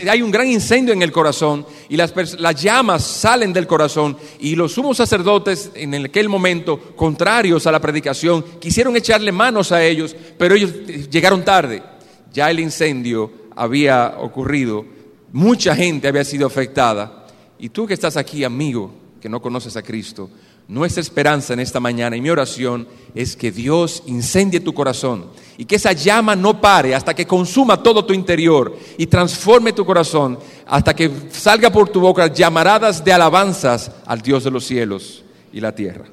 hay 0.08 0.22
un 0.22 0.30
gran 0.30 0.46
incendio 0.46 0.94
en 0.94 1.02
el 1.02 1.10
corazón 1.10 1.66
y 1.88 1.96
las, 1.96 2.14
llamas 2.60 3.04
salen 3.04 3.52
del 3.52 3.66
corazón 3.66 4.16
y 4.38 4.54
los 4.54 4.72
sumos 4.72 4.96
sacerdotes 4.96 5.70
en 5.74 5.94
aquel 5.94 6.28
momento, 6.28 6.78
contrarios 6.94 7.66
a 7.66 7.72
la 7.72 7.80
predicación, 7.80 8.44
quisieron 8.60 8.96
echarle 8.96 9.32
manos 9.32 9.72
a 9.72 9.84
ellos, 9.84 10.14
pero 10.38 10.54
ellos 10.54 10.72
llegaron 11.10 11.44
tarde. 11.44 11.82
Ya 12.32 12.50
el 12.50 12.60
incendio 12.60 13.30
había 13.54 14.14
ocurrido, 14.18 14.84
mucha 15.32 15.74
gente 15.74 16.08
había 16.08 16.24
sido 16.24 16.46
afectada 16.46 17.26
y 17.58 17.68
tú 17.68 17.86
que 17.86 17.94
estás 17.94 18.16
aquí, 18.16 18.44
amigo, 18.44 18.92
que 19.20 19.28
no 19.28 19.40
conoces 19.40 19.76
a 19.76 19.82
Cristo, 19.82 20.28
Nuestra 20.68 21.00
esperanza 21.00 21.52
en 21.52 21.60
esta 21.60 21.80
mañana 21.80 22.16
y 22.16 22.20
mi 22.20 22.30
oración 22.30 22.86
es 23.14 23.36
que 23.36 23.50
Dios 23.50 24.02
incendie 24.06 24.60
tu 24.60 24.72
corazón 24.72 25.26
y 25.58 25.64
que 25.64 25.76
esa 25.76 25.92
llama 25.92 26.36
no 26.36 26.60
pare 26.60 26.94
hasta 26.94 27.14
que 27.14 27.26
consuma 27.26 27.82
todo 27.82 28.06
tu 28.06 28.14
interior 28.14 28.74
y 28.96 29.06
transforme 29.06 29.72
tu 29.72 29.84
corazón 29.84 30.38
hasta 30.66 30.94
que 30.94 31.10
salga 31.30 31.70
por 31.70 31.88
tu 31.88 32.00
boca 32.00 32.32
llamaradas 32.32 33.04
de 33.04 33.12
alabanzas 33.12 33.90
al 34.06 34.22
Dios 34.22 34.44
de 34.44 34.50
los 34.50 34.64
cielos 34.64 35.24
y 35.52 35.60
la 35.60 35.74
tierra. 35.74 36.06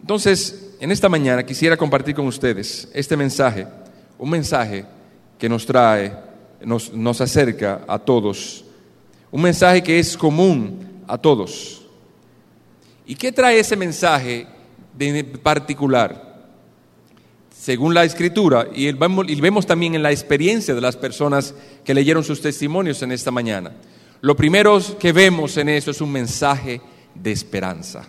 Entonces, 0.00 0.74
en 0.80 0.90
esta 0.90 1.08
mañana 1.08 1.44
quisiera 1.46 1.76
compartir 1.76 2.14
con 2.14 2.26
ustedes 2.26 2.88
este 2.94 3.16
mensaje, 3.16 3.66
un 4.18 4.30
mensaje 4.30 4.86
que 5.38 5.48
nos 5.48 5.64
trae, 5.66 6.12
nos, 6.64 6.92
nos 6.92 7.20
acerca 7.20 7.84
a 7.86 7.98
todos, 7.98 8.64
un 9.30 9.42
mensaje 9.42 9.82
que 9.82 9.98
es 9.98 10.16
común 10.16 11.02
a 11.06 11.18
todos. 11.18 11.82
¿Y 13.06 13.14
qué 13.14 13.32
trae 13.32 13.58
ese 13.58 13.76
mensaje 13.76 14.46
de 14.96 15.24
particular? 15.24 16.30
Según 17.50 17.94
la 17.94 18.04
escritura, 18.04 18.66
y 18.74 18.88
y 18.88 19.40
vemos 19.40 19.66
también 19.66 19.94
en 19.94 20.02
la 20.02 20.10
experiencia 20.10 20.74
de 20.74 20.80
las 20.80 20.96
personas 20.96 21.54
que 21.84 21.94
leyeron 21.94 22.24
sus 22.24 22.40
testimonios 22.40 23.02
en 23.02 23.12
esta 23.12 23.30
mañana, 23.30 23.72
lo 24.20 24.36
primero 24.36 24.80
que 24.98 25.12
vemos 25.12 25.56
en 25.56 25.68
eso 25.68 25.90
es 25.90 26.00
un 26.00 26.12
mensaje 26.12 26.80
de 27.14 27.32
esperanza 27.32 28.06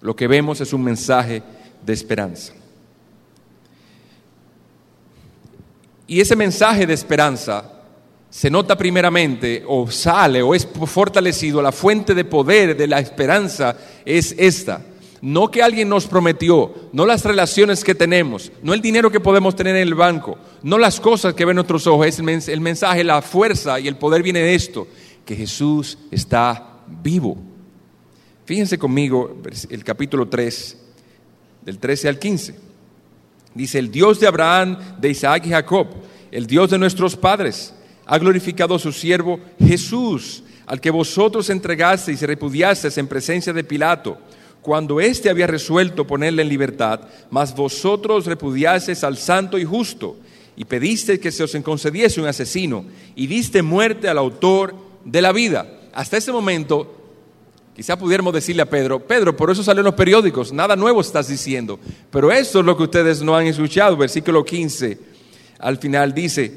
lo 0.00 0.16
que 0.16 0.26
vemos 0.26 0.60
es 0.60 0.72
un 0.72 0.82
mensaje 0.82 1.42
de 1.84 1.92
esperanza. 1.92 2.54
Y 6.10 6.20
ese 6.20 6.34
mensaje 6.34 6.88
de 6.88 6.94
esperanza 6.94 7.70
se 8.28 8.50
nota 8.50 8.76
primeramente 8.76 9.62
o 9.64 9.88
sale 9.88 10.42
o 10.42 10.56
es 10.56 10.66
fortalecido, 10.66 11.62
la 11.62 11.70
fuente 11.70 12.16
de 12.16 12.24
poder 12.24 12.76
de 12.76 12.88
la 12.88 12.98
esperanza 12.98 13.76
es 14.04 14.34
esta. 14.36 14.84
No 15.22 15.52
que 15.52 15.62
alguien 15.62 15.88
nos 15.88 16.08
prometió, 16.08 16.74
no 16.92 17.06
las 17.06 17.24
relaciones 17.24 17.84
que 17.84 17.94
tenemos, 17.94 18.50
no 18.60 18.74
el 18.74 18.82
dinero 18.82 19.12
que 19.12 19.20
podemos 19.20 19.54
tener 19.54 19.76
en 19.76 19.82
el 19.82 19.94
banco, 19.94 20.36
no 20.64 20.78
las 20.78 20.98
cosas 20.98 21.34
que 21.34 21.44
ven 21.44 21.54
nuestros 21.54 21.86
ojos, 21.86 22.08
es 22.08 22.48
el 22.48 22.60
mensaje, 22.60 23.04
la 23.04 23.22
fuerza 23.22 23.78
y 23.78 23.86
el 23.86 23.94
poder 23.94 24.24
viene 24.24 24.40
de 24.40 24.56
esto, 24.56 24.88
que 25.24 25.36
Jesús 25.36 25.96
está 26.10 26.80
vivo. 26.88 27.36
Fíjense 28.46 28.80
conmigo 28.80 29.40
el 29.68 29.84
capítulo 29.84 30.28
3, 30.28 30.76
del 31.64 31.78
13 31.78 32.08
al 32.08 32.18
15. 32.18 32.69
Dice, 33.54 33.78
el 33.78 33.90
Dios 33.90 34.20
de 34.20 34.26
Abraham, 34.26 34.78
de 35.00 35.10
Isaac 35.10 35.46
y 35.46 35.50
Jacob, 35.50 35.88
el 36.30 36.46
Dios 36.46 36.70
de 36.70 36.78
nuestros 36.78 37.16
padres, 37.16 37.74
ha 38.06 38.18
glorificado 38.18 38.74
a 38.74 38.78
su 38.78 38.92
siervo 38.92 39.40
Jesús, 39.58 40.42
al 40.66 40.80
que 40.80 40.90
vosotros 40.90 41.50
entregasteis 41.50 42.22
y 42.22 42.26
repudiasteis 42.26 42.96
en 42.98 43.08
presencia 43.08 43.52
de 43.52 43.64
Pilato, 43.64 44.18
cuando 44.62 45.00
éste 45.00 45.30
había 45.30 45.46
resuelto 45.46 46.06
ponerle 46.06 46.42
en 46.42 46.48
libertad, 46.48 47.00
mas 47.30 47.54
vosotros 47.54 48.26
repudiasteis 48.26 49.02
al 49.02 49.16
santo 49.16 49.58
y 49.58 49.64
justo, 49.64 50.16
y 50.56 50.64
pedisteis 50.64 51.18
que 51.18 51.32
se 51.32 51.42
os 51.42 51.56
concediese 51.64 52.20
un 52.20 52.28
asesino, 52.28 52.84
y 53.16 53.26
diste 53.26 53.62
muerte 53.62 54.08
al 54.08 54.18
autor 54.18 54.74
de 55.04 55.22
la 55.22 55.32
vida. 55.32 55.66
Hasta 55.92 56.18
ese 56.18 56.30
momento 56.30 56.99
Quizá 57.74 57.96
pudiéramos 57.96 58.34
decirle 58.34 58.62
a 58.62 58.68
Pedro, 58.68 59.06
Pedro, 59.06 59.36
por 59.36 59.50
eso 59.50 59.62
salen 59.62 59.84
los 59.84 59.94
periódicos, 59.94 60.52
nada 60.52 60.76
nuevo 60.76 61.00
estás 61.00 61.28
diciendo. 61.28 61.78
Pero 62.10 62.30
eso 62.30 62.60
es 62.60 62.66
lo 62.66 62.76
que 62.76 62.82
ustedes 62.82 63.22
no 63.22 63.36
han 63.36 63.46
escuchado. 63.46 63.96
Versículo 63.96 64.44
15, 64.44 64.98
al 65.58 65.78
final 65.78 66.12
dice, 66.12 66.52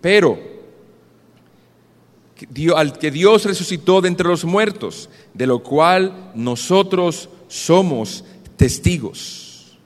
pero 0.00 0.56
al 2.74 2.98
que 2.98 3.10
Dios 3.10 3.44
resucitó 3.44 4.00
de 4.00 4.08
entre 4.08 4.28
los 4.28 4.44
muertos, 4.44 5.08
de 5.32 5.46
lo 5.46 5.62
cual 5.62 6.32
nosotros 6.34 7.30
somos 7.48 8.24
testigos. 8.56 9.76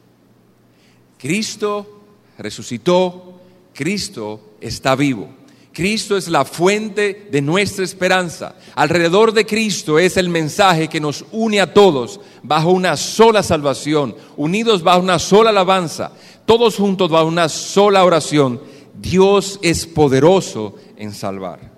Cristo 1.18 2.00
resucitó, 2.38 3.40
Cristo 3.74 4.54
está 4.60 4.96
vivo. 4.96 5.28
Cristo 5.72 6.16
es 6.16 6.28
la 6.28 6.44
fuente 6.44 7.28
de 7.30 7.40
nuestra 7.40 7.84
esperanza. 7.84 8.56
Alrededor 8.74 9.32
de 9.32 9.46
Cristo 9.46 9.98
es 9.98 10.16
el 10.16 10.28
mensaje 10.28 10.88
que 10.88 11.00
nos 11.00 11.24
une 11.30 11.60
a 11.60 11.72
todos 11.72 12.20
bajo 12.42 12.70
una 12.70 12.96
sola 12.96 13.42
salvación, 13.42 14.16
unidos 14.36 14.82
bajo 14.82 15.00
una 15.00 15.18
sola 15.18 15.50
alabanza, 15.50 16.12
todos 16.44 16.76
juntos 16.76 17.10
bajo 17.10 17.26
una 17.26 17.48
sola 17.48 18.04
oración. 18.04 18.60
Dios 19.00 19.60
es 19.62 19.86
poderoso 19.86 20.74
en 20.96 21.12
salvar. 21.12 21.70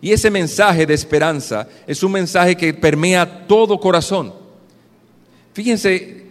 Y 0.00 0.12
ese 0.12 0.30
mensaje 0.30 0.86
de 0.86 0.94
esperanza 0.94 1.68
es 1.86 2.02
un 2.02 2.12
mensaje 2.12 2.56
que 2.56 2.74
permea 2.74 3.46
todo 3.46 3.78
corazón. 3.78 4.34
Fíjense 5.52 6.26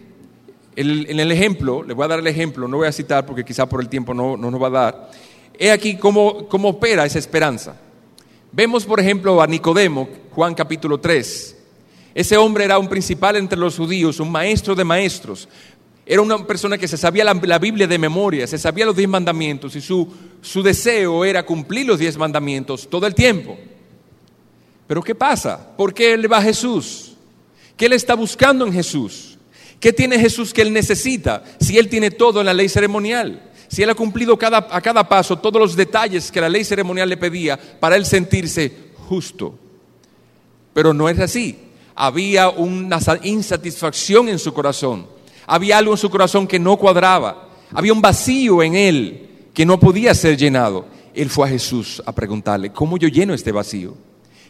en 0.75 1.19
el 1.19 1.31
ejemplo, 1.31 1.81
le 1.81 1.93
voy 1.95 2.05
a 2.05 2.09
dar 2.09 2.19
el 2.19 2.27
ejemplo, 2.27 2.67
no 2.67 2.77
voy 2.77 2.87
a 2.87 2.91
citar 2.91 3.25
porque 3.25 3.43
quizá 3.43 3.67
por 3.67 3.81
el 3.81 3.89
tiempo 3.89 4.13
no, 4.13 4.37
no 4.37 4.51
nos 4.51 4.61
va 4.61 4.67
a 4.67 4.69
dar 4.69 5.11
He 5.59 5.71
aquí 5.71 5.97
cómo, 5.97 6.47
cómo 6.47 6.69
opera 6.69 7.05
esa 7.05 7.19
esperanza. 7.19 7.75
Vemos, 8.51 8.85
por 8.85 8.99
ejemplo, 8.99 9.41
a 9.41 9.47
Nicodemo, 9.47 10.07
Juan 10.31 10.53
capítulo 10.53 10.99
3. 10.99 11.57
Ese 12.13 12.37
hombre 12.37 12.65
era 12.65 12.79
un 12.79 12.87
principal 12.87 13.35
entre 13.35 13.59
los 13.59 13.77
judíos, 13.77 14.19
un 14.19 14.31
maestro 14.31 14.75
de 14.75 14.83
maestros. 14.83 15.47
Era 16.05 16.21
una 16.21 16.45
persona 16.45 16.77
que 16.77 16.87
se 16.87 16.97
sabía 16.97 17.23
la, 17.23 17.59
Biblia 17.59 17.85
de 17.85 17.99
memoria, 17.99 18.47
se 18.47 18.57
sabía 18.57 18.85
los 18.85 18.95
diez 18.95 19.09
mandamientos 19.09 19.75
y 19.75 19.81
su, 19.81 20.07
su 20.41 20.63
deseo 20.63 21.25
era 21.25 21.45
cumplir 21.45 21.85
los 21.85 21.99
diez 21.99 22.17
mandamientos 22.17 22.89
todo 22.89 23.05
el 23.05 23.13
tiempo. 23.13 23.57
Pero 24.87 25.03
¿qué 25.03 25.13
pasa? 25.13 25.75
¿Por 25.75 25.93
qué 25.93 26.13
él 26.13 26.31
va 26.31 26.37
a 26.37 26.43
Jesús? 26.43 27.13
¿Qué 27.75 27.87
él 27.87 27.93
está 27.93 28.15
buscando 28.15 28.65
en 28.65 28.73
Jesús? 28.73 29.37
¿Qué 29.79 29.91
tiene 29.91 30.17
Jesús 30.17 30.53
que 30.53 30.61
él 30.61 30.73
necesita 30.73 31.43
si 31.59 31.77
él 31.77 31.89
tiene 31.89 32.09
todo 32.09 32.39
en 32.39 32.45
la 32.45 32.53
ley 32.53 32.69
ceremonial? 32.69 33.51
Si 33.67 33.83
él 33.83 33.89
ha 33.89 33.95
cumplido 33.95 34.38
a 34.41 34.81
cada 34.81 35.07
paso 35.07 35.38
todos 35.38 35.62
los 35.62 35.75
detalles 35.75 36.31
que 36.31 36.41
la 36.41 36.50
ley 36.50 36.63
ceremonial 36.63 37.09
le 37.09 37.17
pedía 37.17 37.57
para 37.57 37.95
él 37.95 38.05
sentirse 38.05 38.71
justo. 39.07 39.57
Pero 40.74 40.93
no 40.93 41.09
es 41.09 41.19
así. 41.19 41.57
Había 41.95 42.50
una 42.50 43.00
insatisfacción 43.24 44.29
en 44.29 44.39
su 44.39 44.53
corazón. 44.53 45.07
Había 45.47 45.77
algo 45.79 45.93
en 45.93 45.97
su 45.97 46.09
corazón 46.09 46.47
que 46.47 46.59
no 46.59 46.77
cuadraba. 46.77 47.50
Había 47.74 47.93
un 47.93 48.01
vacío 48.01 48.62
en 48.62 48.75
él 48.75 49.29
que 49.53 49.65
no 49.65 49.79
podía 49.79 50.13
ser 50.13 50.38
llenado. 50.38 50.86
Él 51.13 51.29
fue 51.29 51.47
a 51.47 51.50
Jesús 51.50 52.01
a 52.05 52.12
preguntarle, 52.12 52.71
¿cómo 52.71 52.97
yo 52.97 53.07
lleno 53.07 53.33
este 53.33 53.51
vacío? 53.51 53.95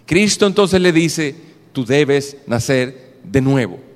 Cristo 0.05 0.45
entonces 0.45 0.81
le 0.81 0.91
dice, 0.91 1.36
tú 1.71 1.86
debes 1.86 2.38
nacer 2.45 3.17
de 3.24 3.41
nuevo 3.41 3.87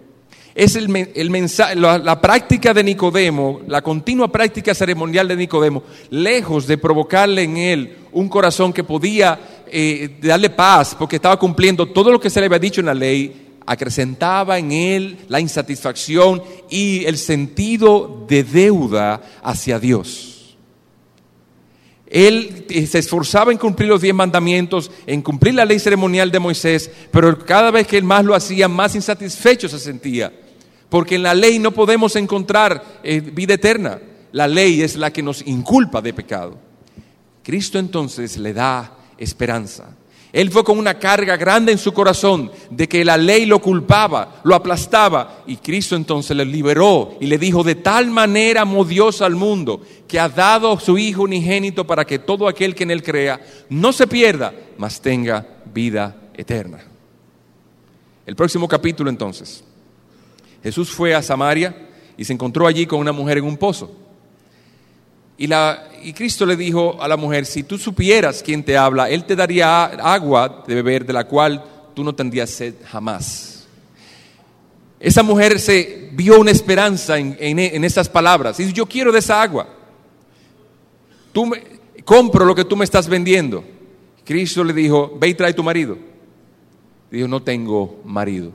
es 0.53 0.75
el, 0.75 0.89
mensaje, 1.29 1.75
la, 1.75 2.21
práctica 2.21 2.73
de 2.73 2.83
Nicodemo, 2.83 3.61
la 3.67 3.81
continua 3.81 4.31
práctica 4.31 4.73
ceremonial 4.73 5.27
de 5.27 5.35
Nicodemo, 5.35 5.83
lejos 6.09 6.67
de 6.67 6.77
provocarle 6.77 7.43
en 7.43 7.57
él 7.57 7.97
un 8.11 8.27
corazón 8.27 8.73
que 8.73 8.83
podía 8.83 9.39
eh, 9.67 10.17
darle 10.21 10.49
paz 10.49 10.95
porque 10.97 11.15
estaba 11.15 11.39
cumpliendo 11.39 11.85
todo 11.87 12.11
lo 12.11 12.19
que 12.19 12.29
se 12.29 12.39
le 12.39 12.47
había 12.47 12.59
dicho 12.59 12.81
en 12.81 12.87
la 12.87 12.93
ley, 12.93 13.53
acrecentaba 13.65 14.57
en 14.57 14.71
él 14.71 15.17
la 15.29 15.39
insatisfacción 15.39 16.43
y 16.69 17.05
el 17.05 17.17
sentido 17.17 18.25
de 18.27 18.43
deuda 18.43 19.21
hacia 19.43 19.79
Dios. 19.79 20.30
Él 22.11 22.65
eh, 22.69 22.85
se 22.85 22.99
esforzaba 22.99 23.53
en 23.53 23.57
cumplir 23.57 23.87
los 23.87 24.01
diez 24.01 24.13
mandamientos, 24.13 24.91
en 25.07 25.21
cumplir 25.21 25.55
la 25.55 25.63
ley 25.63 25.79
ceremonial 25.79 26.29
de 26.29 26.39
Moisés, 26.39 26.91
pero 27.09 27.39
cada 27.39 27.71
vez 27.71 27.87
que 27.87 27.97
él 27.97 28.03
más 28.03 28.25
lo 28.25 28.35
hacía, 28.35 28.67
más 28.67 28.95
insatisfecho 28.95 29.69
se 29.69 29.79
sentía. 29.79 30.31
Porque 30.89 31.15
en 31.15 31.23
la 31.23 31.33
ley 31.33 31.57
no 31.57 31.71
podemos 31.71 32.17
encontrar 32.17 32.99
eh, 33.01 33.21
vida 33.21 33.53
eterna. 33.53 34.01
La 34.33 34.45
ley 34.45 34.81
es 34.81 34.97
la 34.97 35.11
que 35.11 35.23
nos 35.23 35.45
inculpa 35.47 36.01
de 36.01 36.13
pecado. 36.13 36.59
Cristo 37.43 37.79
entonces 37.79 38.37
le 38.37 38.53
da 38.53 38.97
esperanza. 39.17 39.95
Él 40.33 40.49
fue 40.49 40.63
con 40.63 40.77
una 40.77 40.97
carga 40.97 41.35
grande 41.35 41.73
en 41.73 41.77
su 41.77 41.91
corazón 41.91 42.51
de 42.69 42.87
que 42.87 43.03
la 43.03 43.17
ley 43.17 43.45
lo 43.45 43.59
culpaba, 43.59 44.41
lo 44.43 44.55
aplastaba, 44.55 45.43
y 45.45 45.57
Cristo 45.57 45.95
entonces 45.95 46.37
le 46.37 46.45
liberó 46.45 47.17
y 47.19 47.25
le 47.25 47.37
dijo, 47.37 47.63
de 47.63 47.75
tal 47.75 48.09
manera 48.09 48.61
amó 48.61 48.85
Dios 48.85 49.21
al 49.21 49.35
mundo, 49.35 49.81
que 50.07 50.19
ha 50.19 50.29
dado 50.29 50.79
su 50.79 50.97
Hijo 50.97 51.23
unigénito 51.23 51.85
para 51.85 52.05
que 52.05 52.19
todo 52.19 52.47
aquel 52.47 52.75
que 52.75 52.83
en 52.83 52.91
él 52.91 53.03
crea 53.03 53.41
no 53.69 53.91
se 53.91 54.07
pierda, 54.07 54.53
mas 54.77 55.01
tenga 55.01 55.45
vida 55.73 56.15
eterna. 56.33 56.79
El 58.25 58.35
próximo 58.35 58.67
capítulo 58.67 59.09
entonces. 59.09 59.63
Jesús 60.63 60.91
fue 60.91 61.13
a 61.13 61.21
Samaria 61.21 61.89
y 62.15 62.23
se 62.23 62.33
encontró 62.33 62.67
allí 62.67 62.85
con 62.85 62.99
una 62.99 63.11
mujer 63.11 63.39
en 63.39 63.45
un 63.45 63.57
pozo. 63.57 63.91
Y, 65.43 66.13
Cristo 66.13 66.45
le 66.45 66.55
dijo 66.55 67.01
a 67.01 67.07
la 67.07 67.17
mujer, 67.17 67.47
si 67.47 67.63
tú 67.63 67.75
supieras 67.75 68.43
quién 68.43 68.63
te 68.63 68.77
habla, 68.77 69.09
Él 69.09 69.25
te 69.25 69.35
daría 69.35 69.85
agua 69.85 70.63
de 70.67 70.75
beber 70.75 71.03
de 71.03 71.13
la 71.13 71.23
cual 71.23 71.63
tú 71.95 72.03
no 72.03 72.13
tendrías 72.13 72.51
sed 72.51 72.75
jamás. 72.85 73.67
Esa 74.99 75.23
mujer 75.23 75.59
se 75.59 76.09
vio 76.11 76.39
una 76.39 76.51
esperanza 76.51 77.17
en, 77.17 77.35
en, 77.39 77.83
esas 77.83 78.07
palabras. 78.07 78.59
Y 78.59 78.63
dice, 78.63 78.75
yo 78.75 78.85
quiero 78.85 79.11
de 79.11 79.17
esa 79.17 79.41
agua. 79.41 79.67
Tú 81.33 81.47
me, 81.47 81.63
compro 82.05 82.45
lo 82.45 82.53
que 82.53 82.65
tú 82.65 82.77
me 82.77 82.85
estás 82.85 83.07
vendiendo. 83.07 83.63
Cristo 84.23 84.63
le 84.63 84.73
dijo, 84.73 85.17
ve 85.19 85.29
y 85.29 85.33
trae 85.33 85.55
tu 85.55 85.63
marido. 85.63 85.97
Dijo, 87.09 87.27
no 87.27 87.41
tengo 87.41 87.99
marido. 88.05 88.51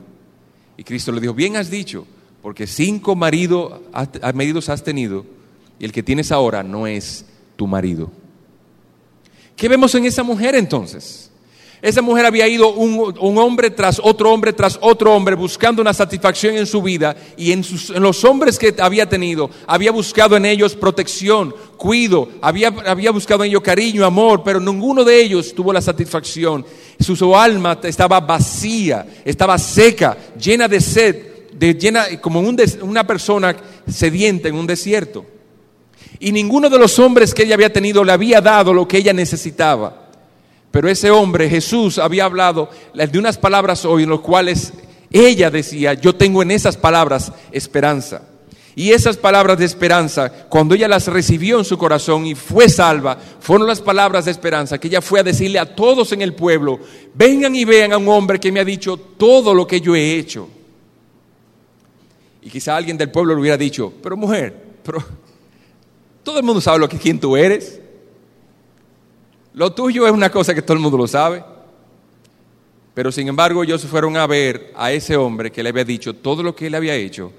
Y 0.77 0.85
Cristo 0.85 1.11
le 1.11 1.19
dijo, 1.19 1.33
bien 1.33 1.57
has 1.57 1.69
dicho, 1.69 2.07
porque 2.41 2.65
cinco 2.65 3.13
maridos 3.13 3.73
has 3.91 4.83
tenido 4.85 5.36
y 5.79 5.85
el 5.85 5.91
que 5.91 6.03
tienes 6.03 6.31
ahora 6.31 6.63
no 6.63 6.87
es 6.87 7.25
tu 7.55 7.67
marido. 7.67 8.11
¿Qué 9.55 9.67
vemos 9.67 9.93
en 9.95 10.05
esa 10.05 10.23
mujer 10.23 10.55
entonces? 10.55 11.27
Esa 11.79 12.01
mujer 12.01 12.25
había 12.25 12.47
ido 12.47 12.73
un, 12.73 13.37
hombre 13.37 13.69
tras 13.69 14.01
otro 14.03 14.31
hombre 14.31 14.51
tras 14.51 14.79
otro 14.81 15.15
hombre 15.15 15.35
buscando 15.35 15.79
una 15.79 15.93
satisfacción 15.93 16.57
en 16.57 16.65
su 16.65 16.81
vida 16.81 17.15
y 17.37 17.51
en, 17.51 17.63
los 17.99 18.23
hombres 18.23 18.57
que 18.57 18.73
había 18.79 19.07
tenido 19.07 19.51
había 19.67 19.91
buscado 19.91 20.35
en 20.35 20.45
ellos 20.45 20.75
protección, 20.75 21.53
cuido, 21.77 22.29
había, 22.41 22.69
había 22.87 23.11
buscado 23.11 23.43
en 23.43 23.51
ellos 23.51 23.61
cariño, 23.61 24.05
amor, 24.05 24.41
pero 24.43 24.59
ninguno 24.59 25.03
de 25.03 25.21
ellos 25.21 25.53
tuvo 25.53 25.71
la 25.71 25.81
satisfacción. 25.81 26.65
Su, 26.99 27.35
alma 27.35 27.79
estaba 27.83 28.19
vacía, 28.21 29.05
estaba 29.23 29.55
seca, 29.59 30.17
llena 30.39 30.67
de 30.67 30.81
sed, 30.81 31.15
de, 31.53 31.75
llena, 31.75 32.05
como 32.19 32.39
una 32.39 33.05
persona 33.05 33.55
sedienta 33.87 34.47
en 34.47 34.55
un 34.55 34.65
desierto. 34.65 35.36
Y 36.19 36.31
ninguno 36.31 36.69
de 36.69 36.79
los 36.79 36.97
hombres 36.99 37.33
que 37.33 37.43
ella 37.43 37.55
había 37.55 37.71
tenido 37.71 38.03
le 38.03 38.11
había 38.11 38.41
dado 38.41 38.73
lo 38.73 38.87
que 38.87 38.97
ella 38.97 39.13
necesitaba. 39.13 40.07
Pero 40.71 40.89
ese 40.89 41.11
hombre, 41.11 41.49
Jesús, 41.49 41.97
había 41.97 42.25
hablado 42.25 42.69
de 42.93 43.19
unas 43.19 43.37
palabras 43.37 43.85
hoy 43.85 44.03
en 44.03 44.09
las 44.09 44.19
cuales 44.19 44.73
ella 45.11 45.49
decía, 45.49 45.93
yo 45.93 46.15
tengo 46.15 46.41
en 46.41 46.51
esas 46.51 46.77
palabras 46.77 47.31
esperanza. 47.51 48.23
Y 48.75 48.91
esas 48.91 49.17
palabras 49.17 49.57
de 49.57 49.65
esperanza, 49.65 50.29
cuando 50.49 50.75
ella 50.75 50.87
las 50.87 51.07
recibió 51.07 51.57
en 51.57 51.65
su 51.65 51.79
corazón 51.79 52.27
y 52.27 52.35
fue 52.35 52.69
salva, 52.69 53.17
fueron 53.39 53.65
las 53.65 53.81
palabras 53.81 54.25
de 54.25 54.31
esperanza 54.31 54.77
que 54.77 54.87
ella 54.87 55.01
fue 55.01 55.19
a 55.19 55.23
decirle 55.23 55.57
a 55.57 55.75
todos 55.75 56.11
en 56.11 56.21
el 56.21 56.35
pueblo, 56.35 56.79
vengan 57.15 57.55
y 57.55 57.65
vean 57.65 57.91
a 57.91 57.97
un 57.97 58.07
hombre 58.07 58.39
que 58.39 58.51
me 58.51 58.59
ha 58.59 58.63
dicho 58.63 58.95
todo 58.95 59.55
lo 59.55 59.65
que 59.65 59.81
yo 59.81 59.95
he 59.95 60.19
hecho. 60.19 60.47
Y 62.43 62.51
quizá 62.51 62.77
alguien 62.77 62.97
del 62.97 63.09
pueblo 63.09 63.33
le 63.33 63.41
hubiera 63.41 63.57
dicho, 63.57 63.91
pero 64.03 64.15
mujer, 64.15 64.55
pero 64.83 65.03
todo 66.27 66.39
el 66.39 66.43
mundo 66.43 66.59
sabe 66.59 66.79
lo 66.79 66.89
que 66.89 66.97
quién 66.97 67.21
tú 67.21 67.37
eres. 67.37 67.79
Lo 69.53 69.71
tuyo 69.71 70.05
es 70.05 70.11
una 70.11 70.29
cosa 70.29 70.53
que 70.53 70.61
todo 70.61 70.73
el 70.73 70.81
mundo 70.81 70.97
lo 70.97 71.07
sabe. 71.07 71.41
Pero 72.93 73.13
sin 73.13 73.29
embargo 73.29 73.63
ellos 73.63 73.85
fueron 73.85 74.17
a 74.17 74.27
ver 74.27 74.73
a 74.75 74.91
ese 74.91 75.15
hombre 75.15 75.53
que 75.53 75.63
le 75.63 75.69
había 75.69 75.85
dicho 75.85 76.13
todo 76.13 76.43
lo 76.43 76.53
que 76.53 76.67
él 76.67 76.75
había 76.75 76.95
hecho 76.95 77.31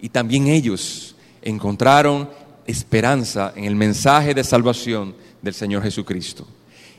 y 0.00 0.08
también 0.08 0.48
ellos 0.48 1.14
encontraron 1.40 2.28
esperanza 2.66 3.52
en 3.54 3.62
el 3.62 3.76
mensaje 3.76 4.34
de 4.34 4.42
salvación 4.42 5.14
del 5.40 5.54
Señor 5.54 5.84
Jesucristo. 5.84 6.44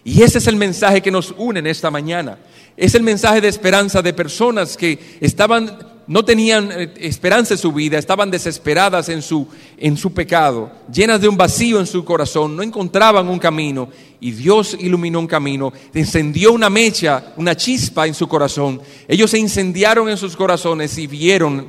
Y 0.05 0.21
ese 0.21 0.37
es 0.37 0.47
el 0.47 0.55
mensaje 0.55 1.01
que 1.01 1.11
nos 1.11 1.35
une 1.37 1.59
en 1.59 1.67
esta 1.67 1.91
mañana. 1.91 2.39
Es 2.77 2.95
el 2.95 3.03
mensaje 3.03 3.41
de 3.41 3.49
esperanza 3.49 4.01
de 4.01 4.13
personas 4.13 4.77
que 4.77 5.17
estaban 5.19 5.92
no 6.07 6.25
tenían 6.25 6.71
eh, 6.71 6.93
esperanza 6.97 7.53
en 7.53 7.57
su 7.57 7.71
vida, 7.71 7.97
estaban 7.97 8.29
desesperadas 8.29 9.09
en 9.09 9.21
su, 9.21 9.47
en 9.77 9.95
su 9.97 10.13
pecado, 10.13 10.71
llenas 10.91 11.21
de 11.21 11.27
un 11.27 11.37
vacío 11.37 11.79
en 11.79 11.87
su 11.87 12.03
corazón, 12.03 12.55
no 12.55 12.63
encontraban 12.63 13.27
un 13.27 13.39
camino 13.39 13.89
y 14.19 14.31
Dios 14.31 14.77
iluminó 14.79 15.19
un 15.19 15.27
camino, 15.27 15.71
encendió 15.93 16.53
una 16.53 16.69
mecha, 16.69 17.33
una 17.37 17.55
chispa 17.55 18.07
en 18.07 18.13
su 18.13 18.27
corazón. 18.27 18.81
Ellos 19.07 19.29
se 19.29 19.37
incendiaron 19.37 20.09
en 20.09 20.17
sus 20.17 20.35
corazones 20.35 20.97
y 20.97 21.07
vieron, 21.07 21.67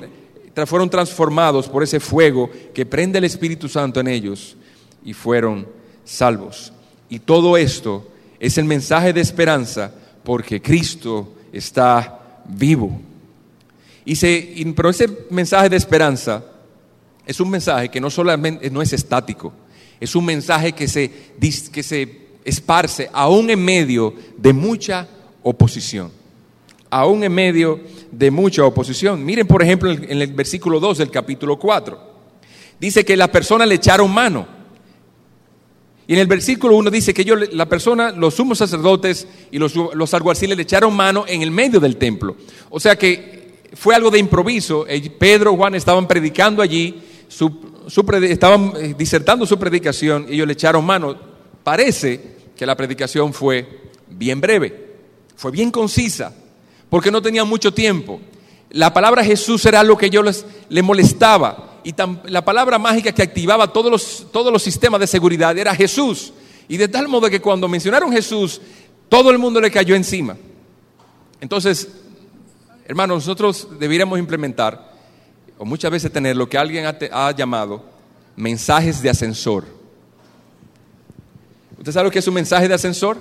fueron 0.67 0.89
transformados 0.89 1.69
por 1.69 1.83
ese 1.83 1.99
fuego 1.99 2.51
que 2.73 2.87
prende 2.87 3.19
el 3.19 3.25
Espíritu 3.25 3.69
Santo 3.69 4.01
en 4.01 4.09
ellos 4.09 4.57
y 5.05 5.13
fueron 5.13 5.67
salvos. 6.05 6.73
Y 7.09 7.19
todo 7.19 7.57
esto 7.57 8.07
es 8.39 8.57
el 8.59 8.65
mensaje 8.65 9.13
de 9.13 9.21
esperanza 9.21 9.93
porque 10.23 10.61
Cristo 10.61 11.35
está 11.53 12.41
vivo. 12.47 13.01
Y 14.05 14.17
se, 14.17 14.55
pero 14.77 14.91
ese 14.91 15.09
mensaje 15.31 15.69
de 15.69 15.77
esperanza 15.77 16.45
es 17.27 17.41
un 17.41 17.51
mensaje 17.51 17.89
que 17.89 18.01
no 18.01 18.11
solamente 18.11 18.71
no 18.71 18.83
es 18.83 18.93
estático, 18.93 19.53
es 19.99 20.15
un 20.15 20.25
mensaje 20.25 20.73
que 20.73 20.87
se, 20.89 21.11
que 21.73 21.83
se 21.83 22.25
esparce 22.45 23.09
aún 23.13 23.49
en 23.51 23.65
medio 23.65 24.15
de 24.37 24.53
mucha 24.53 25.09
oposición. 25.43 26.11
Aún 26.91 27.25
en 27.25 27.33
medio 27.33 27.81
de 28.13 28.31
mucha 28.31 28.65
oposición. 28.65 29.25
Miren, 29.25 29.47
por 29.47 29.63
ejemplo, 29.63 29.91
en 29.91 30.23
el 30.23 30.33
versículo 30.33 30.79
2 30.79 30.99
del 30.99 31.11
capítulo 31.11 31.59
4. 31.59 32.15
Dice 32.79 33.05
que 33.05 33.17
la 33.17 33.33
persona 33.33 33.67
le 33.67 33.77
echaron 33.77 34.13
mano. 34.13 34.47
Y 36.07 36.13
en 36.13 36.19
el 36.21 36.27
versículo 36.27 36.77
1 36.77 36.91
dice 36.91 37.15
que 37.15 37.23
ellos, 37.23 37.53
la 37.53 37.67
persona, 37.67 38.13
los 38.13 38.35
sumos 38.35 38.59
sacerdotes 38.59 39.27
y 39.51 39.59
los, 39.59 39.75
los 39.75 40.15
alguaciles 40.15 40.57
le 40.57 40.63
echaron 40.63 40.95
mano 40.95 41.25
en 41.27 41.43
el 41.43 41.51
medio 41.51 41.81
del 41.81 41.97
templo. 41.97 42.37
O 42.69 42.79
sea 42.79 42.97
que 42.97 43.44
fue 43.75 43.95
algo 43.95 44.11
de 44.11 44.19
improviso. 44.19 44.87
Pedro, 45.19 45.57
Juan 45.57 45.75
estaban 45.75 46.07
predicando 46.07 46.63
allí, 46.63 47.03
estaban 48.23 48.73
eh, 48.77 48.95
disertando 48.97 49.47
su 49.47 49.59
predicación 49.59 50.27
y 50.29 50.35
ellos 50.35 50.47
le 50.47 50.53
echaron 50.53 50.85
mano. 50.85 51.17
Parece 51.63 52.35
que 52.57 52.67
la 52.67 52.77
predicación 52.77 53.33
fue 53.33 53.91
bien 54.09 54.41
breve, 54.41 54.95
fue 55.37 55.51
bien 55.51 55.71
concisa, 55.71 56.35
porque 56.89 57.11
no 57.11 57.21
tenían 57.21 57.49
mucho 57.49 57.73
tiempo. 57.73 58.21
La 58.71 58.93
palabra 58.93 59.25
Jesús 59.25 59.65
era 59.67 59.83
lo 59.83 59.97
que 59.97 60.11
yo 60.11 60.23
les, 60.23 60.45
le 60.69 60.83
molestaba 60.83 61.81
y 61.85 61.95
la 62.27 62.45
palabra 62.45 62.79
mágica 62.79 63.13
que 63.13 63.23
activaba 63.23 63.73
todos 63.73 63.91
los, 63.91 64.27
todos 64.33 64.53
los 64.53 64.63
sistemas 64.63 65.01
de 65.01 65.07
seguridad 65.07 65.57
era 65.57 65.75
Jesús. 65.75 66.33
Y 66.67 66.79
de 66.79 66.89
tal 66.89 67.09
modo 67.09 67.29
que 67.29 67.41
cuando 67.41 67.69
mencionaron 67.69 68.11
Jesús, 68.11 68.61
todo 69.09 69.31
el 69.31 69.39
mundo 69.39 69.61
le 69.61 69.71
cayó 69.71 69.95
encima. 69.95 70.37
Entonces, 71.41 71.89
Hermanos, 72.87 73.17
nosotros 73.17 73.69
deberíamos 73.79 74.19
implementar, 74.19 74.93
o 75.57 75.65
muchas 75.65 75.91
veces 75.91 76.13
tener 76.13 76.37
lo 76.37 76.49
que 76.49 76.59
alguien 76.59 76.85
ha, 76.87 77.31
llamado 77.33 77.83
mensajes 78.37 79.01
de 79.01 79.09
ascensor. 79.09 79.65
¿Usted 81.79 81.93
sabe 81.93 82.05
lo 82.05 82.11
que 82.11 82.19
es 82.19 82.29
un 82.29 82.35
mensaje 82.35 82.69
de 82.69 82.75
ascensor? 82.75 83.17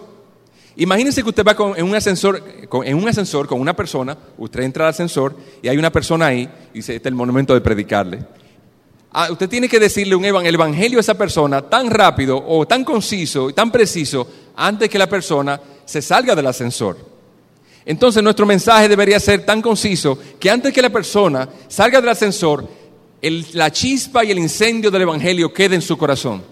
Imagínese 0.76 1.24
que 1.24 1.30
usted 1.30 1.46
va 1.46 1.56
en, 1.78 1.86
un 1.86 1.96
ascensor, 1.96 2.68
con, 2.68 2.86
en 2.86 2.98
un 2.98 3.08
ascensor 3.08 3.48
con 3.48 3.62
una 3.62 3.74
persona, 3.74 4.18
usted 4.38 4.62
entra 4.62 4.86
al 4.86 4.90
ascensor 4.90 5.36
y 5.62 5.68
hay 5.70 5.78
una 5.78 5.92
persona 5.92 6.26
ahí 6.26 6.50
y 6.74 6.78
dice, 6.78 6.96
este 6.96 7.08
es 7.08 7.12
el 7.12 7.16
momento 7.16 7.54
de 7.54 7.62
predicarle. 7.62 8.26
Ah, 9.14 9.30
usted 9.32 9.48
tiene 9.48 9.70
que 9.70 9.80
decirle 9.80 10.16
un 10.16 10.26
el 10.26 10.56
evangelio 10.56 10.98
a 10.98 11.02
esa 11.02 11.14
persona 11.14 11.62
tan 11.62 11.90
rápido 11.90 12.44
o 12.46 12.66
tan 12.66 12.84
conciso 12.84 13.50
y 13.50 13.54
tan 13.54 13.72
preciso 13.72 14.28
antes 14.56 14.90
que 14.90 14.98
la 14.98 15.08
persona 15.08 15.62
se 15.86 16.02
salga 16.02 16.36
del 16.36 16.48
ascensor. 16.48 17.13
Entonces 17.86 18.24
nuestro 18.24 18.46
mensaje 18.46 18.88
debería 18.88 19.20
ser 19.20 19.46
tan 19.46 19.62
conciso 19.62 20.18
que 20.40 20.50
antes 20.50 20.74
que 20.74 20.82
la 20.82 20.90
persona 20.90 21.50
salga 21.68 22.00
del 22.00 22.10
ascensor, 22.10 22.68
la 23.54 23.72
chispa 23.72 24.24
y 24.24 24.32
el 24.32 24.40
incendio 24.40 24.90
del 24.90 25.04
Evangelio 25.04 25.54
quede 25.54 25.76
en 25.76 25.82
su 25.82 25.98
corazón. 25.98 26.44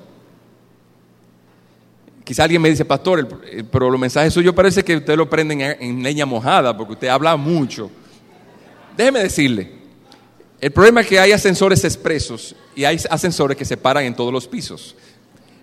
Quizá 2.24 2.44
alguien 2.44 2.62
me 2.62 2.70
dice, 2.70 2.86
pastor, 2.86 3.28
pero 3.72 3.89
los 3.89 4.00
mensajes 4.00 4.34
suyos 4.34 4.54
parece 4.54 4.84
que 4.84 4.98
usted 4.98 5.17
lo 5.17 5.30
prenden 5.30 5.62
en 5.62 6.04
leña 6.04 6.26
mojada 6.26 6.76
porque 6.76 6.94
usted 6.94 7.08
habla 7.08 7.36
mucho. 7.36 7.89
Déjeme 8.96 9.20
decirle, 9.20 9.72
el 10.60 10.72
problema 10.72 11.02
es 11.02 11.08
que 11.08 11.20
hay 11.20 11.32
ascensores 11.32 11.84
expresos 11.84 12.56
y 12.76 12.84
hay 12.84 13.00
ascensores 13.10 13.58
que 13.58 13.65
se 13.65 13.78
paran 13.78 14.06
en 14.06 14.15
todos 14.15 14.32
los 14.32 14.48
pisos. 14.48 14.96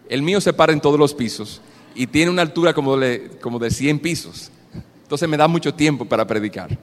El 0.09 0.23
mío 0.23 0.41
se 0.41 0.53
para 0.53 0.73
en 0.73 0.81
todos 0.81 0.99
los 0.99 1.15
pisos 1.15 1.61
y 1.95 2.07
tiene 2.07 2.31
una 2.31 2.43
altura 2.43 2.75
como 2.75 2.97
de, 2.97 3.31
como 3.41 3.59
de 3.59 3.71
100 3.71 4.01
pisos. 4.01 4.51
Entonces 5.09 5.27
me 5.27 5.39
da 5.39 5.49
mucho 5.49 5.73
tiempo 5.73 6.05
para 6.05 6.27
predicar. 6.27 6.69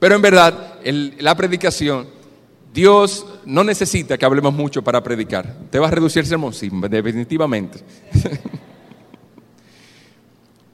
Pero 0.00 0.16
en 0.16 0.20
verdad, 0.20 0.80
la 1.20 1.36
predicación, 1.36 2.08
Dios 2.74 3.24
no 3.44 3.62
necesita 3.62 4.18
que 4.18 4.24
hablemos 4.24 4.52
mucho 4.52 4.82
para 4.82 5.00
predicar. 5.00 5.56
¿Te 5.70 5.78
va 5.78 5.86
a 5.86 5.92
reducir 5.92 6.22
el 6.22 6.26
sermón? 6.26 6.52
Sí, 6.52 6.68
definitivamente. 6.90 7.78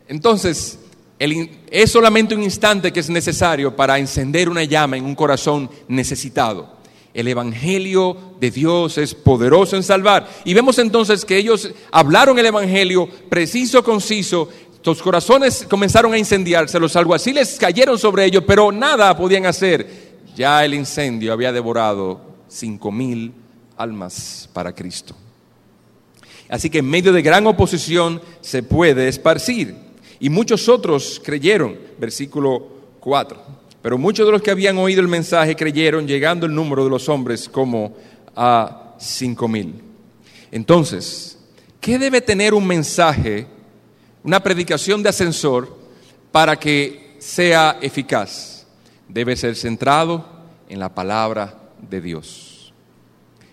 Entonces, 0.09 0.79
es 1.19 1.91
solamente 1.91 2.35
un 2.35 2.43
instante 2.43 2.91
que 2.91 3.01
es 3.01 3.11
necesario 3.11 3.77
para 3.77 3.99
encender 3.99 4.49
una 4.49 4.65
llama 4.65 4.97
en 4.97 5.05
un 5.05 5.15
corazón 5.15 5.69
necesitado. 5.89 6.77
El 7.17 7.29
Evangelio 7.29 8.35
de 8.39 8.51
Dios 8.51 8.99
es 8.99 9.15
poderoso 9.15 9.75
en 9.75 9.83
salvar. 9.83 10.29
Y 10.45 10.53
vemos 10.53 10.79
entonces 10.79 11.25
que 11.25 11.39
ellos 11.39 11.71
hablaron 11.91 12.39
el 12.39 12.45
Evangelio 12.45 13.09
preciso, 13.31 13.83
conciso, 13.83 14.51
sus 14.83 15.03
corazones 15.03 15.67
comenzaron 15.69 16.13
a 16.13 16.19
incendiarse, 16.19 16.79
los 16.79 16.95
alguaciles 16.97 17.57
cayeron 17.59 17.99
sobre 17.99 18.25
ellos, 18.25 18.45
pero 18.47 18.71
nada 18.71 19.17
podían 19.17 19.47
hacer. 19.47 20.07
Ya 20.37 20.65
el 20.65 20.75
incendio 20.75 21.33
había 21.33 21.53
devorado 21.53 22.21
cinco 22.49 22.93
mil 22.93 23.33
almas 23.77 24.49
para 24.53 24.75
Cristo. 24.75 25.15
Así 26.49 26.71
que 26.71 26.79
en 26.79 26.89
medio 26.89 27.13
de 27.13 27.23
gran 27.23 27.47
oposición 27.47 28.21
se 28.41 28.63
puede 28.63 29.09
esparcir. 29.09 29.75
Y 30.21 30.31
muchos 30.31 30.69
otros 30.69 31.21
creyeron, 31.23 31.77
versículo 31.99 32.69
4. 33.01 33.43
Pero 33.83 33.99
muchos 33.99 34.27
de 34.27 34.33
los 34.33 34.43
que 34.43 34.51
habían 34.51 34.79
oído 34.79 35.01
el 35.01 35.09
mensaje 35.09 35.57
creyeron, 35.57 36.07
llegando 36.07 36.47
el 36.47 36.55
número 36.55 36.85
de 36.85 36.91
los 36.91 37.09
hombres 37.09 37.49
como 37.49 37.95
a 38.35 38.95
cinco 38.99 39.49
mil. 39.49 39.75
Entonces, 40.51 41.39
¿qué 41.81 41.99
debe 41.99 42.21
tener 42.21 42.55
un 42.55 42.67
mensaje 42.67 43.47
una 44.27 44.43
predicación 44.43 45.05
de 45.05 45.09
ascensor 45.09 45.75
para 46.33 46.57
que 46.57 47.15
sea 47.21 47.79
eficaz. 47.81 48.67
Debe 49.09 49.37
ser 49.37 49.55
centrado, 49.55 50.37
en 50.69 50.81
la 50.81 50.93
palabra 50.93 51.55
de 51.81 52.01
Dios. 52.01 52.73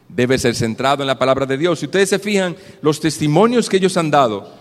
Debe 0.10 0.40
ser 0.40 0.56
centrado 0.56 1.04
en 1.04 1.08
la 1.08 1.20
palabra 1.20 1.46
de 1.46 1.60
Dios. 1.60 1.78
Si 1.78 1.86
ustedes 1.86 2.10
se 2.10 2.18
fijan, 2.18 2.56
los 2.82 3.00
testimonios 3.00 3.70
que 3.70 3.78
ellos 3.78 3.96
han 3.98 4.10
dado, 4.10 4.52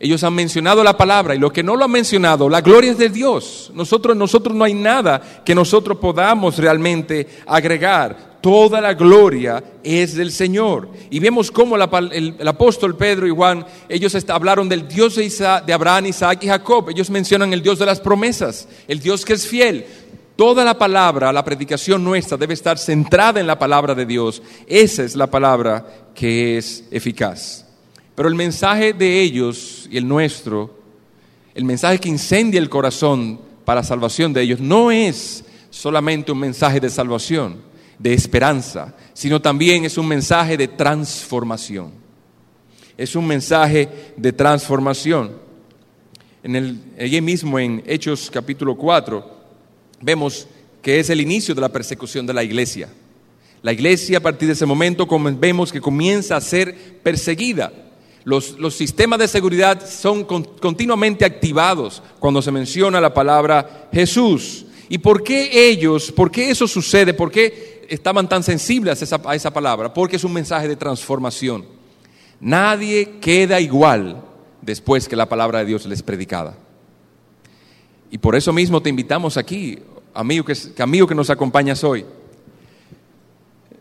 ellos 0.00 0.24
han 0.24 0.32
mencionado 0.32 0.82
la 0.82 0.96
palabra 0.96 1.34
y 1.34 1.38
lo 1.38 1.52
que 1.52 1.62
no 1.62 1.76
lo 1.76 1.84
han 1.84 1.90
mencionado, 1.90 2.48
la 2.48 2.62
gloria 2.62 2.92
es 2.92 2.98
de 2.98 3.10
Dios. 3.10 3.70
Nosotros, 3.74 4.16
nosotros 4.16 4.56
no 4.56 4.64
hay 4.64 4.72
nada 4.72 5.42
que 5.44 5.54
nosotros 5.54 5.98
podamos 5.98 6.56
realmente 6.56 7.28
agregar. 7.46 8.31
Toda 8.42 8.80
la 8.80 8.94
gloria 8.94 9.62
es 9.84 10.14
del 10.16 10.32
Señor. 10.32 10.88
Y 11.10 11.20
vemos 11.20 11.52
cómo 11.52 11.76
el, 11.76 12.48
apóstol 12.48 12.96
Pedro 12.96 13.26
y 13.28 13.30
Juan, 13.30 13.64
ellos 13.88 14.16
hablaron 14.28 14.68
del 14.68 14.88
Dios 14.88 15.14
de, 15.14 15.28
de 15.64 15.72
Abraham, 15.72 16.06
Isaac 16.06 16.40
y 16.42 16.48
Jacob. 16.48 16.90
Ellos 16.90 17.08
mencionan 17.08 17.52
el 17.52 17.62
Dios 17.62 17.78
de 17.78 17.86
las 17.86 18.00
promesas, 18.00 18.68
el 18.88 18.98
Dios 18.98 19.24
que 19.24 19.34
es 19.34 19.46
fiel. 19.46 19.86
Toda 20.34 20.64
la 20.64 20.76
palabra, 20.76 21.32
la 21.32 21.44
predicación 21.44 22.02
nuestra 22.02 22.36
debe 22.36 22.54
estar 22.54 22.78
centrada 22.78 23.38
en 23.38 23.46
la 23.46 23.58
palabra 23.58 23.94
de 23.94 24.06
Dios. 24.06 24.42
Esa 24.66 25.04
es 25.04 25.14
la 25.14 25.28
palabra 25.28 25.86
que 26.12 26.58
es 26.58 26.84
eficaz. 26.90 27.64
Pero 28.16 28.28
el 28.28 28.34
mensaje 28.34 28.92
de 28.92 29.20
ellos 29.20 29.88
y 29.88 29.98
el 29.98 30.08
nuestro, 30.08 30.78
el 31.54 31.64
mensaje 31.64 32.00
que 32.00 32.08
incendia 32.08 32.58
el 32.58 32.68
corazón 32.68 33.40
para 33.64 33.84
salvación 33.84 34.32
de 34.32 34.42
ellos, 34.42 34.58
no 34.58 34.90
es 34.90 35.44
solamente 35.70 36.32
un 36.32 36.38
mensaje 36.38 36.80
de 36.80 36.90
salvación, 36.90 37.58
de 38.02 38.14
esperanza, 38.14 38.94
sino 39.12 39.40
también 39.40 39.84
es 39.84 39.96
un 39.96 40.08
mensaje 40.08 40.56
de 40.56 40.68
transformación. 40.68 41.92
Es 42.96 43.14
un 43.14 43.26
mensaje 43.26 43.88
de 44.16 44.32
transformación. 44.32 45.32
En 46.42 46.56
el, 46.56 46.80
allí 46.98 47.20
mismo 47.20 47.58
en 47.58 47.82
Hechos 47.86 48.30
capítulo 48.30 48.76
4 48.76 49.42
vemos 50.00 50.48
que 50.82 50.98
es 50.98 51.10
el 51.10 51.20
inicio 51.20 51.54
de 51.54 51.60
la 51.60 51.68
persecución 51.70 52.26
de 52.26 52.34
la 52.34 52.42
iglesia. 52.42 52.88
La 53.62 53.72
iglesia 53.72 54.18
a 54.18 54.22
partir 54.22 54.48
de 54.48 54.54
ese 54.54 54.66
momento 54.66 55.06
vemos 55.38 55.72
que 55.72 55.80
comienza 55.80 56.36
a 56.36 56.40
ser 56.40 57.00
perseguida 57.02 57.72
los, 58.24 58.74
sistemas 58.74 59.18
de 59.18 59.28
seguridad 59.28 59.84
son 59.88 60.24
continuamente 60.24 61.24
activados 61.24 62.02
cuando 62.18 62.40
se 62.40 62.52
menciona 62.52 63.00
la 63.00 63.12
palabra 63.12 63.88
Jesús. 63.92 64.66
¿Y 64.88 64.98
por 64.98 65.24
qué 65.24 65.68
ellos, 65.68 66.12
por 66.12 66.30
qué 66.30 66.50
eso 66.50 66.68
sucede? 66.68 67.14
¿Por 67.14 67.30
qué 67.30 67.71
estaban 67.94 68.28
tan 68.28 68.42
sensibles 68.42 69.00
a 69.00 69.34
esa, 69.34 69.52
palabra? 69.52 69.92
Porque 69.92 70.16
es 70.16 70.24
un 70.24 70.32
mensaje 70.32 70.68
de 70.68 70.76
transformación. 70.76 71.64
Nadie 72.40 73.18
queda 73.20 73.60
igual 73.60 74.22
después 74.60 75.08
que 75.08 75.16
la 75.16 75.28
palabra 75.28 75.60
de 75.60 75.66
Dios 75.66 75.86
les 75.86 75.98
es 75.98 76.02
predicada. 76.02 76.56
Y 78.10 78.18
por 78.18 78.36
eso 78.36 78.52
mismo 78.52 78.82
te 78.82 78.90
invitamos 78.90 79.36
aquí, 79.36 79.78
amigo 80.12 80.44
que, 80.44 80.54
amigo 80.78 81.06
que 81.06 81.14
nos 81.14 81.30
acompañas 81.30 81.82
hoy. 81.84 82.04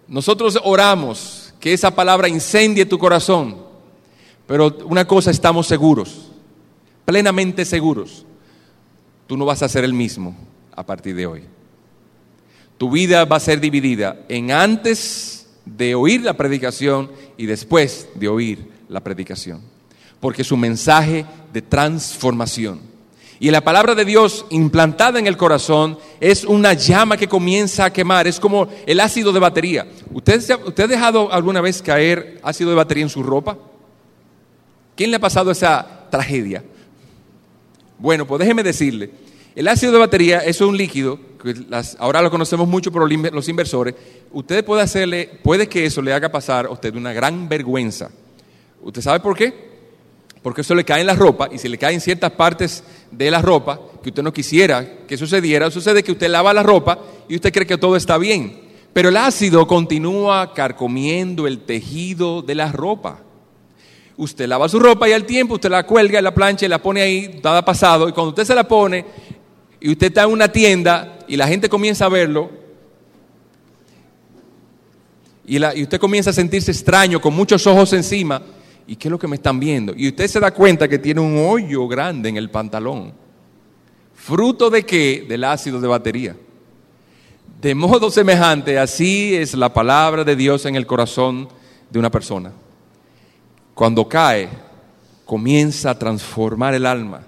Nosotros 0.08 0.60
oramos 0.64 1.54
que 1.60 1.74
esa 1.74 1.92
palabra 1.92 2.28
incendie 2.28 2.86
tu 2.86 2.98
corazón 2.98 3.72
pero 4.52 4.76
una 4.84 5.08
cosa 5.08 5.32
estamos 5.32 5.66
seguros, 5.66 6.30
plenamente 7.06 7.64
seguros, 7.64 8.26
tú 9.26 9.38
no 9.38 9.46
vas 9.46 9.64
a 9.64 9.70
ser 9.70 9.86
el 9.86 9.94
mismo 9.94 10.36
a 10.76 10.86
partir 10.86 11.16
de 11.16 11.26
hoy. 11.26 11.44
Tu 12.82 12.90
vida 12.90 13.26
va 13.26 13.36
a 13.36 13.40
ser 13.40 13.60
dividida 13.60 14.22
en 14.28 14.50
antes 14.50 15.46
de 15.66 15.94
oír 15.94 16.22
la 16.22 16.36
predicación 16.36 17.12
y 17.38 17.46
después 17.46 18.10
de 18.16 18.28
oír 18.28 18.72
la 18.90 19.02
predicación, 19.02 19.62
porque 20.20 20.42
es 20.42 20.52
un 20.52 20.62
mensaje 20.62 21.24
de 21.54 21.62
transformación. 21.62 22.80
Y 23.40 23.52
la 23.52 23.62
palabra 23.62 23.94
de 23.94 24.04
Dios 24.04 24.48
implantada 24.50 25.20
en 25.20 25.28
el 25.28 25.38
corazón 25.38 26.00
es 26.20 26.44
una 26.44 26.74
llama 26.74 27.18
que 27.18 27.28
comienza 27.28 27.86
a 27.86 27.94
quemar, 27.94 28.26
es 28.26 28.40
como 28.40 28.68
el 28.88 29.00
ácido 29.00 29.32
de 29.32 29.40
batería. 29.40 29.86
¿Usted, 30.12 30.42
¿Usted 30.66 30.86
ha 30.86 30.88
dejado 30.88 31.32
alguna 31.32 31.62
vez 31.62 31.84
caer 31.84 32.40
ácido 32.42 32.72
de 32.72 32.78
batería 32.78 33.04
en 33.04 33.10
su 33.12 33.22
ropa? 33.22 33.60
¿Quién 34.96 35.12
le 35.12 35.18
ha 35.18 35.22
pasado 35.22 35.52
esa 35.52 36.08
tragedia? 36.10 36.64
Bueno, 38.00 38.26
pues 38.26 38.40
déjeme 38.40 38.64
decirle, 38.64 39.12
el 39.56 39.68
ácido 39.68 39.92
de 39.92 40.00
batería 40.00 40.40
es 40.40 40.62
un 40.62 40.76
líquido, 40.76 41.20
que 41.42 41.56
ahora 42.00 42.22
lo 42.22 42.30
conocemos 42.30 42.68
mucho 42.68 42.92
por 42.92 43.12
los 43.12 43.50
inversores, 43.50 43.96
usted 44.32 44.64
puede 44.64 44.82
hacerle, 44.82 45.30
puede 45.44 45.68
que 45.68 45.86
eso 45.86 46.02
le 46.02 46.14
haga 46.14 46.30
pasar 46.30 46.66
a 46.66 46.70
usted 46.70 46.96
una 46.96 47.14
gran 47.14 47.50
vergüenza. 47.50 48.10
¿Usted 48.82 49.02
sabe 49.02 49.20
por 49.20 49.36
qué? 49.36 49.72
Porque 50.42 50.62
eso 50.62 50.74
le 50.74 50.84
cae 50.84 51.02
en 51.02 51.08
la 51.08 51.16
ropa 51.16 51.50
y 51.52 51.58
si 51.58 51.68
le 51.68 51.78
cae 51.78 51.94
en 51.94 52.02
ciertas 52.02 52.32
partes 52.32 52.84
de 53.12 53.30
la 53.30 53.42
ropa 53.42 53.80
que 54.02 54.10
usted 54.10 54.24
no 54.24 54.34
quisiera 54.34 55.06
que 55.08 55.18
sucediera, 55.18 55.70
sucede 55.70 56.04
que 56.04 56.12
usted 56.12 56.30
lava 56.30 56.54
la 56.54 56.64
ropa 56.64 57.00
y 57.28 57.36
usted 57.36 57.54
cree 57.54 57.68
que 57.68 57.78
todo 57.78 57.96
está 57.96 58.18
bien. 58.18 58.72
Pero 58.94 59.10
el 59.10 59.18
ácido 59.18 59.68
continúa 59.68 60.54
carcomiendo 60.54 61.48
el 61.48 61.60
tejido 61.60 62.42
de 62.42 62.56
la 62.56 62.72
ropa 62.72 63.22
usted 64.18 64.48
lava 64.48 64.70
su 64.70 64.80
ropa 64.80 65.10
y 65.10 65.14
al 65.14 65.26
tiempo 65.26 65.56
usted 65.56 65.70
la 65.70 65.84
cuelga 65.84 66.20
en 66.20 66.24
la 66.24 66.34
plancha 66.34 66.66
y 66.66 66.70
la 66.70 66.80
pone 66.80 67.02
ahí, 67.02 67.40
nada 67.44 67.66
pasado, 67.66 68.08
y 68.08 68.12
cuando 68.12 68.30
usted 68.30 68.44
se 68.44 68.54
la 68.54 68.68
pone 68.68 69.04
y 69.82 69.92
usted 69.92 70.08
está 70.08 70.24
en 70.24 70.30
una 70.30 70.50
tienda 70.50 71.20
y 71.28 71.36
la 71.36 71.48
gente 71.48 71.68
comienza 71.68 72.06
a 72.06 72.10
verlo, 72.10 72.50
y, 75.46 75.58
usted 75.84 76.00
comienza 76.00 76.30
a 76.30 76.34
sentirse 76.34 76.72
extraño 76.72 77.20
con 77.20 77.34
muchos 77.34 77.68
ojos 77.68 77.92
encima, 77.92 78.42
¿y 78.88 78.96
qué 78.96 79.10
es 79.10 79.12
lo 79.12 79.20
que 79.20 79.28
me 79.28 79.36
están 79.36 79.60
viendo? 79.60 79.94
Y 79.98 80.08
usted 80.08 80.28
se 80.28 80.40
da 80.40 80.52
cuenta 80.52 80.88
que 80.88 81.00
tiene 81.00 81.20
un 81.20 81.46
hoyo 81.46 81.88
grande 81.88 82.30
en 82.30 82.38
el 82.38 82.50
pantalón. 82.50 83.12
¿Fruto 84.16 84.70
de 84.70 84.86
qué? 84.86 85.26
Del 85.28 85.44
ácido 85.44 85.82
de 85.82 85.88
batería. 85.88 86.38
De 87.60 87.76
modo 87.76 88.10
semejante, 88.10 88.80
así 88.80 89.36
es 89.36 89.54
la 89.56 89.74
palabra 89.74 90.24
de 90.24 90.36
Dios 90.36 90.66
en 90.66 90.76
el 90.76 90.88
corazón 90.88 91.50
de 91.90 92.00
una 92.00 92.10
persona 92.10 92.54
cuando 93.82 94.08
cae, 94.08 94.48
comienza 95.26 95.90
a 95.90 95.98
transformar 95.98 96.76
el 96.76 96.86
alma. 96.86 97.24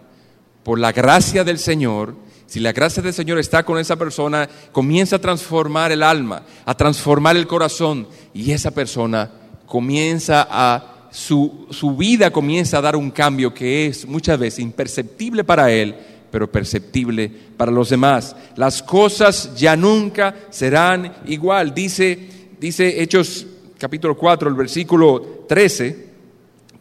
Por 0.64 0.78
la 0.78 0.92
gracia 0.92 1.44
del 1.44 1.58
Señor, 1.58 2.16
si 2.54 2.60
la 2.60 2.72
gracia 2.72 3.02
del 3.02 3.16
Señor 3.16 3.40
está 3.40 3.64
con 3.64 3.80
esa 3.80 3.96
persona, 3.96 4.48
comienza 4.72 5.16
a 5.16 5.20
transformar 5.20 5.92
el 5.92 6.04
alma, 6.04 6.44
a 6.66 6.78
transformar 6.78 7.36
el 7.36 7.48
corazón 7.48 8.08
y 8.32 8.52
esa 8.52 8.70
persona 8.70 9.32
comienza 9.66 10.48
a, 10.48 11.08
su, 11.10 11.66
su 11.72 11.98
vida 11.98 12.30
comienza 12.30 12.78
a 12.78 12.82
dar 12.82 12.96
un 12.96 13.10
cambio 13.10 13.56
que 13.56 13.88
es 13.88 14.06
muchas 14.06 14.38
veces 14.38 14.60
imperceptible 14.60 15.44
para 15.44 15.72
él, 15.72 15.96
pero 16.30 16.52
perceptible 16.52 17.28
para 17.58 17.72
los 17.72 17.90
demás. 17.90 18.36
Las 18.56 18.84
cosas 18.84 19.56
ya 19.56 19.76
nunca 19.76 20.36
serán 20.52 21.12
igual. 21.26 21.74
Dice, 21.74 22.20
dice 22.60 23.02
Hechos 23.02 23.48
capítulo 23.80 24.16
4, 24.16 24.48
el 24.48 24.54
versículo 24.54 25.46
13 25.50 26.14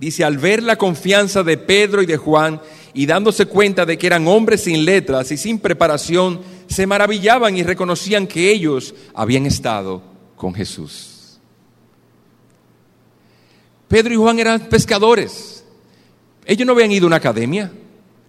Dice, 0.02 0.24
al 0.24 0.36
ver 0.36 0.64
la 0.64 0.74
confianza 0.74 1.44
de 1.44 1.56
Pedro 1.56 2.02
y 2.02 2.06
de 2.06 2.16
Juan 2.16 2.60
y 2.94 3.06
dándose 3.06 3.46
cuenta 3.46 3.86
de 3.86 3.96
que 3.96 4.06
eran 4.06 4.26
hombres 4.26 4.64
sin 4.64 4.84
letras 4.84 5.30
y 5.32 5.36
sin 5.36 5.58
preparación, 5.58 6.40
se 6.66 6.86
maravillaban 6.86 7.56
y 7.56 7.62
reconocían 7.62 8.26
que 8.26 8.50
ellos 8.50 8.94
habían 9.14 9.46
estado 9.46 10.02
con 10.36 10.54
Jesús. 10.54 11.38
Pedro 13.88 14.14
y 14.14 14.16
Juan 14.16 14.38
eran 14.38 14.60
pescadores. 14.68 15.64
Ellos 16.46 16.66
no 16.66 16.72
habían 16.72 16.92
ido 16.92 17.06
a 17.06 17.08
una 17.08 17.16
academia, 17.16 17.70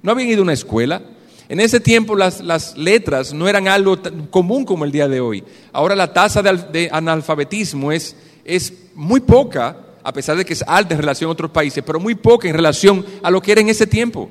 no 0.02 0.12
habían 0.12 0.30
ido 0.30 0.40
a 0.40 0.44
una 0.44 0.54
escuela. 0.54 1.02
En 1.50 1.60
ese 1.60 1.80
tiempo 1.80 2.16
las, 2.16 2.78
letras 2.78 3.34
no 3.34 3.48
eran 3.48 3.68
algo 3.68 3.98
común 4.30 4.66
como 4.66 4.86
el 4.86 4.92
día 4.92 5.08
de 5.08 5.20
hoy. 5.20 5.44
Ahora 5.72 5.96
la 5.96 6.14
tasa 6.14 6.42
de, 6.42 6.90
analfabetismo 6.92 7.92
es, 7.92 8.16
es 8.46 8.74
muy 8.94 9.20
poca 9.20 9.78
a 10.04 10.12
pesar 10.12 10.36
de 10.36 10.46
que 10.46 10.54
es 10.54 10.64
alta 10.68 10.94
en 10.94 11.00
relación 11.00 11.30
a 11.30 11.32
otros 11.32 11.52
países, 11.52 11.84
pero 11.86 12.00
muy 12.00 12.16
poca 12.16 12.48
en 12.48 12.54
relación 12.54 13.06
a 13.24 13.32
lo 13.32 13.42
que 13.42 13.54
era 13.54 13.62
en 13.62 13.70
ese 13.70 13.88
tiempo. 13.88 14.30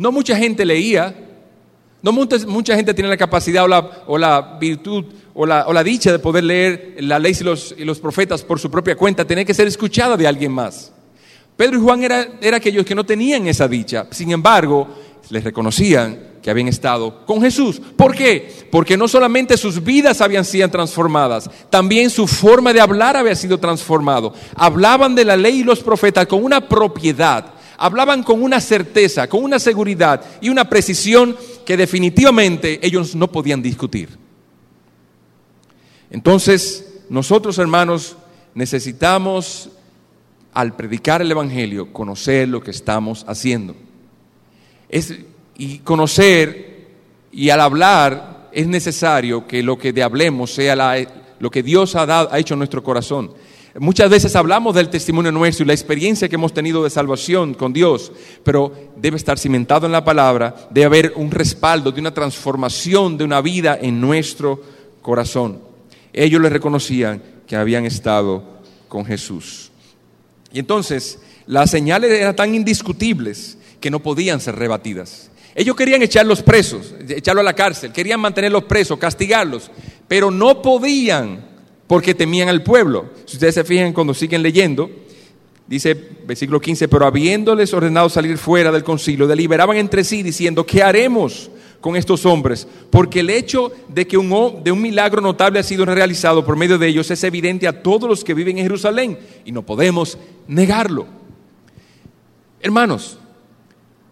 No 0.00 0.10
mucha 0.10 0.34
gente 0.34 0.64
leía, 0.64 1.14
no 2.00 2.10
mucha, 2.10 2.74
gente 2.74 2.94
tiene 2.94 3.10
la 3.10 3.18
capacidad 3.18 3.66
o 4.06 4.16
la, 4.16 4.56
virtud 4.58 5.04
o 5.34 5.44
la, 5.44 5.84
dicha 5.84 6.10
de 6.10 6.18
poder 6.18 6.42
leer 6.44 6.94
la 7.00 7.18
ley 7.18 7.36
y 7.38 7.44
los, 7.44 7.74
y 7.76 7.84
los 7.84 8.00
profetas 8.00 8.42
por 8.42 8.58
su 8.58 8.70
propia 8.70 8.96
cuenta, 8.96 9.26
tenía 9.26 9.44
que 9.44 9.52
ser 9.52 9.66
escuchada 9.68 10.16
de 10.16 10.26
alguien 10.26 10.52
más. 10.52 10.90
Pedro 11.54 11.76
y 11.76 11.82
Juan 11.82 12.02
eran 12.02 12.28
era 12.40 12.56
aquellos 12.56 12.86
que 12.86 12.94
no 12.94 13.04
tenían 13.04 13.46
esa 13.46 13.68
dicha, 13.68 14.06
sin 14.10 14.30
embargo, 14.30 14.88
les 15.28 15.44
reconocían 15.44 16.30
que 16.42 16.50
habían 16.50 16.68
estado 16.68 17.26
con 17.26 17.42
Jesús. 17.42 17.78
¿Por 17.94 18.14
qué? 18.14 18.50
Porque 18.70 18.96
no 18.96 19.06
solamente 19.06 19.58
sus 19.58 19.84
vidas 19.84 20.22
habían 20.22 20.46
sido 20.46 20.66
transformadas, 20.70 21.50
también 21.68 22.08
su 22.08 22.26
forma 22.26 22.72
de 22.72 22.80
hablar 22.80 23.18
había 23.18 23.34
sido 23.34 23.58
transformado. 23.58 24.32
Hablaban 24.54 25.14
de 25.14 25.26
la 25.26 25.36
ley 25.36 25.60
y 25.60 25.64
los 25.64 25.80
profetas 25.80 26.26
con 26.26 26.42
una 26.42 26.66
propiedad, 26.66 27.59
hablaban 27.80 28.22
con 28.22 28.42
una 28.42 28.60
certeza, 28.60 29.26
con 29.26 29.42
una 29.42 29.58
seguridad 29.58 30.22
y 30.42 30.50
una 30.50 30.68
precisión 30.68 31.34
que 31.64 31.78
definitivamente 31.78 32.78
ellos 32.86 33.14
no 33.14 33.32
podían 33.32 33.62
discutir. 33.62 34.10
Entonces, 36.10 37.00
nosotros 37.08 37.56
hermanos 37.56 38.16
necesitamos, 38.54 39.70
al 40.52 40.76
predicar 40.76 41.22
el 41.22 41.30
Evangelio, 41.30 41.90
conocer 41.90 42.48
lo 42.48 42.62
que 42.62 42.70
estamos 42.70 43.24
haciendo. 43.26 43.74
Es 44.90 45.14
y 45.56 45.78
conocer 45.78 46.88
y 47.32 47.48
al 47.48 47.60
hablar 47.60 48.50
es 48.52 48.66
necesario 48.66 49.46
que 49.46 49.62
lo 49.62 49.78
que 49.78 50.02
hablemos 50.02 50.52
sea 50.52 50.76
lo 51.38 51.50
que 51.50 51.62
Dios 51.62 51.96
ha, 51.96 52.04
dado, 52.04 52.28
ha 52.30 52.38
hecho 52.38 52.54
en 52.54 52.58
nuestro 52.58 52.82
corazón. 52.82 53.32
Muchas 53.78 54.10
veces 54.10 54.34
hablamos 54.34 54.74
del 54.74 54.88
testimonio 54.88 55.30
nuestro 55.30 55.62
y 55.62 55.66
la 55.68 55.72
experiencia 55.72 56.28
que 56.28 56.34
hemos 56.34 56.52
tenido 56.52 56.82
de 56.82 56.90
salvación 56.90 57.54
con 57.54 57.72
Dios, 57.72 58.10
pero 58.42 58.72
debe 58.96 59.16
estar 59.16 59.38
cimentado 59.38 59.86
en 59.86 59.92
la 59.92 60.04
palabra, 60.04 60.68
debe 60.70 60.86
haber 60.86 61.12
un 61.14 61.30
respaldo 61.30 61.92
de 61.92 62.00
una 62.00 62.12
transformación 62.12 63.16
de 63.16 63.24
una 63.24 63.40
vida 63.40 63.78
en 63.80 64.00
nuestro 64.00 64.60
corazón. 65.02 65.60
Ellos 66.12 66.40
le 66.40 66.48
reconocían 66.48 67.22
que 67.46 67.54
habían 67.54 67.86
estado 67.86 68.42
con 68.88 69.04
Jesús. 69.04 69.70
Y 70.52 70.58
entonces 70.58 71.20
las 71.46 71.70
señales 71.70 72.10
eran 72.10 72.34
tan 72.34 72.52
indiscutibles 72.54 73.56
que 73.80 73.90
no 73.90 74.00
podían 74.00 74.40
ser 74.40 74.56
rebatidas. 74.56 75.30
Ellos 75.54 75.76
querían 75.76 76.02
echarlos 76.02 76.42
presos, 76.42 76.92
echarlos 77.08 77.42
a 77.42 77.44
la 77.44 77.54
cárcel, 77.54 77.92
querían 77.92 78.20
mantenerlos 78.20 78.64
presos, 78.64 78.98
castigarlos, 78.98 79.70
pero 80.08 80.30
no 80.32 80.60
podían 80.60 81.49
porque 81.90 82.14
temían 82.14 82.48
al 82.48 82.62
pueblo. 82.62 83.06
Si 83.24 83.34
ustedes 83.34 83.56
se 83.56 83.64
fijan 83.64 83.92
cuando 83.92 84.14
siguen 84.14 84.44
leyendo, 84.44 84.88
dice 85.66 85.92
versículo 86.24 86.60
15, 86.60 86.86
pero 86.86 87.04
habiéndoles 87.04 87.74
ordenado 87.74 88.08
salir 88.08 88.38
fuera 88.38 88.70
del 88.70 88.84
concilio, 88.84 89.26
deliberaban 89.26 89.76
entre 89.76 90.04
sí 90.04 90.22
diciendo, 90.22 90.64
¿qué 90.64 90.84
haremos 90.84 91.50
con 91.80 91.96
estos 91.96 92.24
hombres? 92.26 92.68
Porque 92.90 93.18
el 93.18 93.30
hecho 93.30 93.72
de 93.88 94.06
que 94.06 94.16
un, 94.16 94.62
de 94.62 94.70
un 94.70 94.80
milagro 94.80 95.20
notable 95.20 95.58
ha 95.58 95.64
sido 95.64 95.84
realizado 95.84 96.44
por 96.44 96.54
medio 96.54 96.78
de 96.78 96.86
ellos 96.86 97.10
es 97.10 97.24
evidente 97.24 97.66
a 97.66 97.82
todos 97.82 98.08
los 98.08 98.22
que 98.22 98.34
viven 98.34 98.58
en 98.58 98.66
Jerusalén 98.66 99.18
y 99.44 99.50
no 99.50 99.66
podemos 99.66 100.16
negarlo. 100.46 101.08
Hermanos, 102.60 103.18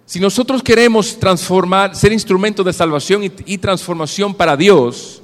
si 0.04 0.18
nosotros 0.18 0.64
queremos 0.64 1.16
transformar, 1.20 1.94
ser 1.94 2.12
instrumento 2.12 2.64
de 2.64 2.72
salvación 2.72 3.22
y 3.22 3.58
transformación 3.58 4.34
para 4.34 4.56
Dios, 4.56 5.22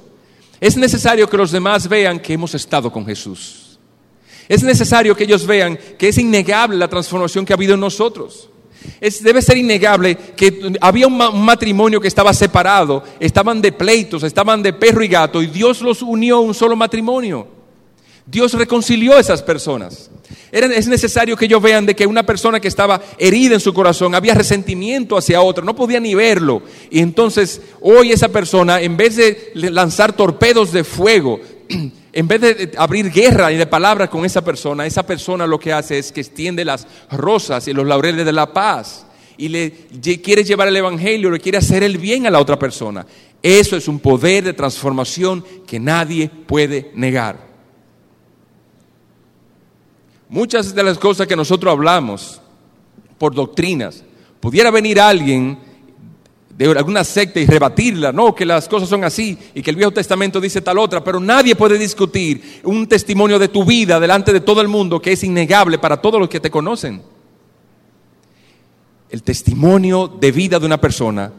es 0.59 0.77
necesario 0.77 1.29
que 1.29 1.37
los 1.37 1.51
demás 1.51 1.87
vean 1.87 2.19
que 2.19 2.33
hemos 2.33 2.53
estado 2.55 2.91
con 2.91 3.05
Jesús. 3.05 3.79
Es 4.47 4.63
necesario 4.63 5.15
que 5.15 5.23
ellos 5.23 5.45
vean 5.45 5.77
que 5.97 6.09
es 6.09 6.17
innegable 6.17 6.77
la 6.77 6.87
transformación 6.87 7.45
que 7.45 7.53
ha 7.53 7.55
habido 7.55 7.73
en 7.73 7.79
nosotros. 7.79 8.49
Es, 9.01 9.23
debe 9.23 9.41
ser 9.41 9.57
innegable 9.57 10.15
que 10.15 10.77
había 10.79 11.07
un, 11.07 11.17
matrimonio 11.17 11.99
que 11.99 12.07
estaba 12.07 12.33
separado, 12.33 13.03
estaban 13.19 13.61
de 13.61 13.71
pleitos, 13.71 14.23
estaban 14.23 14.61
de 14.61 14.73
perro 14.73 15.03
y 15.03 15.07
gato, 15.07 15.41
y 15.41 15.47
Dios 15.47 15.81
los 15.81 16.01
unió 16.03 16.37
a 16.37 16.41
un 16.41 16.53
solo 16.53 16.75
matrimonio. 16.75 17.47
Dios 18.25 18.53
reconcilió 18.53 19.15
a 19.15 19.19
esas 19.19 19.43
personas. 19.43 20.09
es 20.51 20.87
necesario 20.87 21.37
que 21.37 21.45
ellos 21.45 21.61
vean 21.61 21.85
de 21.85 21.95
que 21.95 22.07
una 22.07 22.23
persona 22.23 22.59
que 22.59 22.67
estaba 22.67 23.01
herida 23.19 23.53
en 23.53 23.59
su 23.59 23.73
corazón 23.73 24.15
había 24.15 24.33
resentimiento 24.33 25.17
hacia 25.17 25.41
otra, 25.41 25.63
no 25.63 25.75
podía 25.75 25.99
ni 25.99 26.15
verlo. 26.15 26.63
Y 26.89 26.99
entonces 26.99 27.61
hoy 27.81 28.11
esa 28.11 28.29
persona, 28.29 28.81
en 28.81 28.97
vez 28.97 29.15
de 29.17 29.51
lanzar 29.53 30.13
torpedos 30.13 30.71
de 30.71 30.83
fuego, 30.83 31.39
en 32.13 32.27
vez 32.27 32.41
de 32.41 32.71
abrir 32.77 33.11
guerra 33.11 33.51
y 33.51 33.57
de 33.57 33.67
palabras 33.67 34.09
con 34.09 34.25
esa 34.25 34.43
persona, 34.43 34.85
esa 34.85 35.05
persona 35.05 35.45
lo 35.45 35.59
que 35.59 35.73
hace 35.73 35.99
es 35.99 36.11
que 36.11 36.21
extiende 36.21 36.65
las 36.65 36.87
rosas 37.11 37.67
y 37.67 37.73
los 37.73 37.85
laureles 37.85 38.25
de 38.25 38.33
la 38.33 38.51
paz 38.51 39.05
y 39.37 39.49
le 39.49 39.71
quiere 40.23 40.43
llevar 40.43 40.69
el 40.69 40.77
evangelio, 40.77 41.29
le 41.29 41.39
quiere 41.39 41.57
hacer 41.57 41.83
el 41.83 41.97
bien 41.97 42.25
a 42.25 42.31
la 42.31 42.39
otra 42.39 42.57
persona. 42.57 43.05
Eso 43.43 43.77
es 43.77 43.87
un 43.87 43.99
poder 43.99 44.45
de 44.45 44.53
transformación 44.53 45.45
que 45.67 45.79
nadie 45.79 46.29
puede 46.29 46.89
negar. 46.95 47.44
Muchas 50.29 50.73
de 50.73 50.83
las 50.83 50.97
cosas 50.97 51.27
que 51.27 51.35
nosotros 51.35 51.71
hablamos 51.71 52.41
por 53.17 53.33
doctrinas, 53.33 54.03
pudiera 54.39 54.71
venir 54.71 54.99
alguien 54.99 55.57
de 56.57 56.71
alguna 56.71 57.03
secta 57.03 57.39
y 57.39 57.45
rebatirla, 57.45 58.11
no, 58.11 58.33
que 58.33 58.45
las 58.45 58.67
cosas 58.67 58.87
son 58.87 59.03
así 59.03 59.37
y 59.53 59.61
que 59.61 59.69
el 59.69 59.75
Viejo 59.75 59.91
Testamento 59.91 60.39
dice 60.39 60.61
tal 60.61 60.77
otra, 60.77 61.03
pero 61.03 61.19
nadie 61.19 61.55
puede 61.55 61.77
discutir 61.77 62.61
un 62.63 62.87
testimonio 62.87 63.37
de 63.37 63.49
tu 63.49 63.65
vida 63.65 63.99
delante 63.99 64.31
de 64.31 64.39
todo 64.39 64.61
el 64.61 64.67
mundo 64.67 65.01
que 65.01 65.11
es 65.11 65.23
innegable 65.23 65.77
para 65.79 66.01
todos 66.01 66.19
los 66.19 66.29
que 66.29 66.39
te 66.39 66.49
conocen. 66.49 67.01
El 69.09 69.21
testimonio 69.21 70.07
de 70.07 70.31
vida 70.31 70.57
de 70.57 70.65
una 70.65 70.79
persona, 70.79 71.31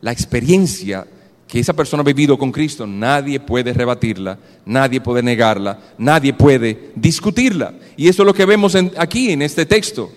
la 0.00 0.12
experiencia 0.12 1.06
que 1.52 1.60
esa 1.60 1.74
persona 1.74 2.00
ha 2.00 2.04
vivido 2.04 2.38
con 2.38 2.50
Cristo, 2.50 2.86
nadie 2.86 3.38
puede 3.38 3.74
rebatirla, 3.74 4.38
nadie 4.64 5.02
puede 5.02 5.22
negarla, 5.22 5.78
nadie 5.98 6.32
puede 6.32 6.92
discutirla. 6.94 7.74
Y 7.94 8.08
eso 8.08 8.22
es 8.22 8.26
lo 8.26 8.32
que 8.32 8.46
vemos 8.46 8.74
aquí 8.96 9.32
en 9.32 9.42
este 9.42 9.66
texto. 9.66 10.10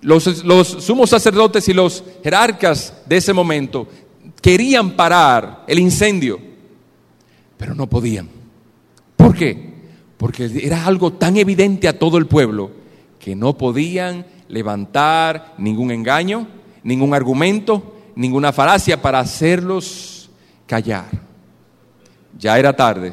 Los, 0.00 0.42
los 0.44 0.68
sumos 0.68 1.10
sacerdotes 1.10 1.68
y 1.68 1.74
los 1.74 2.02
jerarcas 2.24 2.94
de 3.04 3.18
ese 3.18 3.34
momento 3.34 3.86
querían 4.40 4.92
parar 4.92 5.62
el 5.66 5.78
incendio, 5.78 6.40
pero 7.58 7.74
no 7.74 7.86
podían. 7.86 8.30
¿Por 9.14 9.36
qué? 9.36 9.74
Porque 10.16 10.50
era 10.62 10.86
algo 10.86 11.12
tan 11.12 11.36
evidente 11.36 11.86
a 11.86 11.98
todo 11.98 12.16
el 12.16 12.24
pueblo 12.24 12.70
que 13.18 13.36
no 13.36 13.58
podían 13.58 14.24
levantar 14.48 15.52
ningún 15.58 15.90
engaño, 15.90 16.48
ningún 16.82 17.12
argumento, 17.12 17.94
ninguna 18.16 18.54
falacia 18.54 19.02
para 19.02 19.20
hacerlos 19.20 20.11
callar. 20.66 21.10
Ya 22.38 22.58
era 22.58 22.74
tarde, 22.74 23.12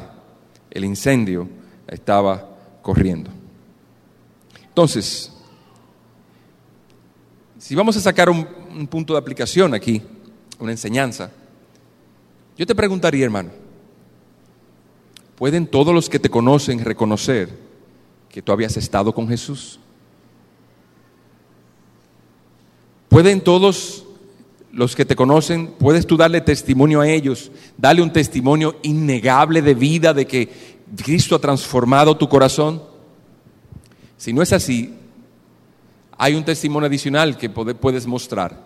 el 0.70 0.84
incendio 0.84 1.48
estaba 1.86 2.48
corriendo. 2.82 3.30
Entonces, 4.68 5.32
si 7.58 7.74
vamos 7.74 7.96
a 7.96 8.00
sacar 8.00 8.30
un, 8.30 8.46
punto 8.88 9.12
de 9.12 9.18
aplicación 9.18 9.74
aquí, 9.74 10.00
una 10.58 10.72
enseñanza, 10.72 11.30
yo 12.56 12.66
te 12.66 12.74
preguntaría, 12.74 13.24
hermano, 13.24 13.50
¿pueden 15.36 15.66
todos 15.66 15.94
los 15.94 16.08
que 16.08 16.18
te 16.18 16.30
conocen 16.30 16.84
reconocer 16.84 17.50
que 18.28 18.42
tú 18.42 18.52
habías 18.52 18.76
estado 18.76 19.12
con 19.12 19.28
Jesús? 19.28 19.78
¿Pueden 23.08 23.40
todos 23.40 24.06
los 24.72 24.94
que 24.94 25.04
te 25.04 25.16
conocen, 25.16 25.74
puedes 25.78 26.06
tú 26.06 26.16
darle 26.16 26.40
testimonio 26.40 27.00
a 27.00 27.08
ellos, 27.08 27.50
darle 27.76 28.02
un 28.02 28.12
testimonio 28.12 28.76
innegable 28.82 29.62
de 29.62 29.74
vida, 29.74 30.14
de 30.14 30.26
que 30.26 30.48
Cristo 30.96 31.36
ha 31.36 31.40
transformado 31.40 32.16
tu 32.16 32.28
corazón. 32.28 32.82
Si 34.16 34.32
no 34.32 34.42
es 34.42 34.52
así, 34.52 34.94
hay 36.16 36.34
un 36.34 36.44
testimonio 36.44 36.86
adicional 36.86 37.36
que 37.36 37.50
puedes 37.50 38.06
mostrar, 38.06 38.62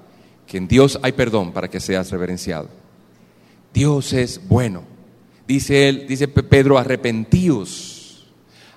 que 0.47 0.59
en 0.59 0.69
Dios 0.69 0.99
hay 1.03 1.13
perdón 1.13 1.53
para 1.53 1.69
que 1.69 1.81
seas 1.81 2.11
reverenciado. 2.11 2.69
Dios 3.73 4.13
es 4.13 4.41
bueno. 4.47 4.83
Dice 5.47 5.89
él, 5.89 6.07
dice 6.09 6.29
Pedro, 6.29 6.79
arrepentíos, 6.79 8.27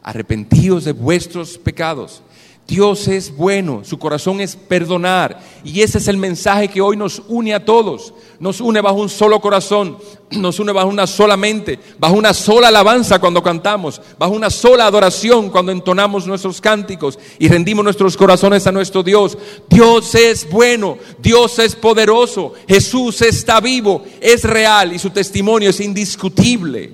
arrepentíos 0.02 0.86
de 0.86 0.92
vuestros 0.92 1.58
pecados 1.58 2.22
Dios 2.68 3.08
es 3.08 3.34
bueno, 3.34 3.82
su 3.86 3.98
corazón 3.98 4.42
es 4.42 4.58
perdonar. 4.58 5.40
Y 5.64 5.82
ese 5.82 6.00
es 6.00 6.10
el 6.10 6.18
mensaje 6.18 6.68
que 6.68 6.82
hoy 6.82 6.98
nos 6.98 7.22
une 7.30 7.54
a 7.54 7.64
todos. 7.64 8.14
Nos 8.42 8.60
une 8.60 8.82
bajo 8.82 8.98
un 9.00 9.08
solo 9.08 9.40
corazón, 9.40 9.98
nos 10.32 10.60
une 10.60 10.74
bajo 10.74 10.90
una 10.90 11.08
sola 11.08 11.38
mente, 11.38 11.80
bajo 11.98 12.16
una 12.16 12.34
sola 12.34 12.68
alabanza 12.68 13.20
cuando 13.20 13.42
cantamos, 13.42 14.02
bajo 14.20 14.34
una 14.34 14.50
sola 14.50 14.86
adoración 14.86 15.50
cuando 15.50 15.72
entonamos 15.72 16.28
nuestros 16.28 16.60
cánticos 16.60 17.18
y 17.40 17.48
rendimos 17.48 17.86
nuestros 17.86 18.18
corazones 18.18 18.68
a 18.68 18.74
nuestro 18.74 19.02
Dios. 19.02 19.38
Dios 19.70 20.14
es 20.16 20.50
bueno, 20.52 20.98
Dios 21.20 21.60
es 21.60 21.74
poderoso, 21.74 22.54
Jesús 22.68 23.22
está 23.22 23.62
vivo, 23.62 24.04
es 24.20 24.44
real 24.44 24.92
y 24.92 25.00
su 25.00 25.12
testimonio 25.12 25.70
es 25.70 25.80
indiscutible 25.80 26.92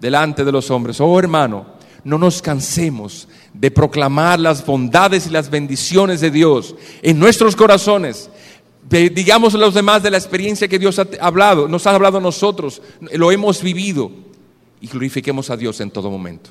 delante 0.00 0.44
de 0.44 0.52
los 0.52 0.70
hombres. 0.70 1.00
Oh 1.00 1.18
hermano, 1.18 1.66
no 2.04 2.18
nos 2.18 2.40
cansemos 2.40 3.26
de 3.54 3.70
proclamar 3.70 4.38
las 4.38 4.64
bondades 4.64 5.26
y 5.26 5.30
las 5.30 5.50
bendiciones 5.50 6.20
de 6.20 6.30
Dios 6.30 6.74
en 7.02 7.18
nuestros 7.18 7.56
corazones. 7.56 8.30
Digamos 8.88 9.54
a 9.54 9.58
los 9.58 9.74
demás 9.74 10.02
de 10.02 10.10
la 10.10 10.16
experiencia 10.16 10.68
que 10.68 10.78
Dios 10.78 10.98
ha 10.98 11.06
hablado, 11.20 11.68
nos 11.68 11.86
ha 11.86 11.94
hablado 11.94 12.18
a 12.18 12.22
nosotros, 12.22 12.80
lo 13.12 13.30
hemos 13.30 13.62
vivido 13.62 14.10
y 14.80 14.86
glorifiquemos 14.86 15.50
a 15.50 15.56
Dios 15.56 15.80
en 15.80 15.90
todo 15.90 16.10
momento. 16.10 16.50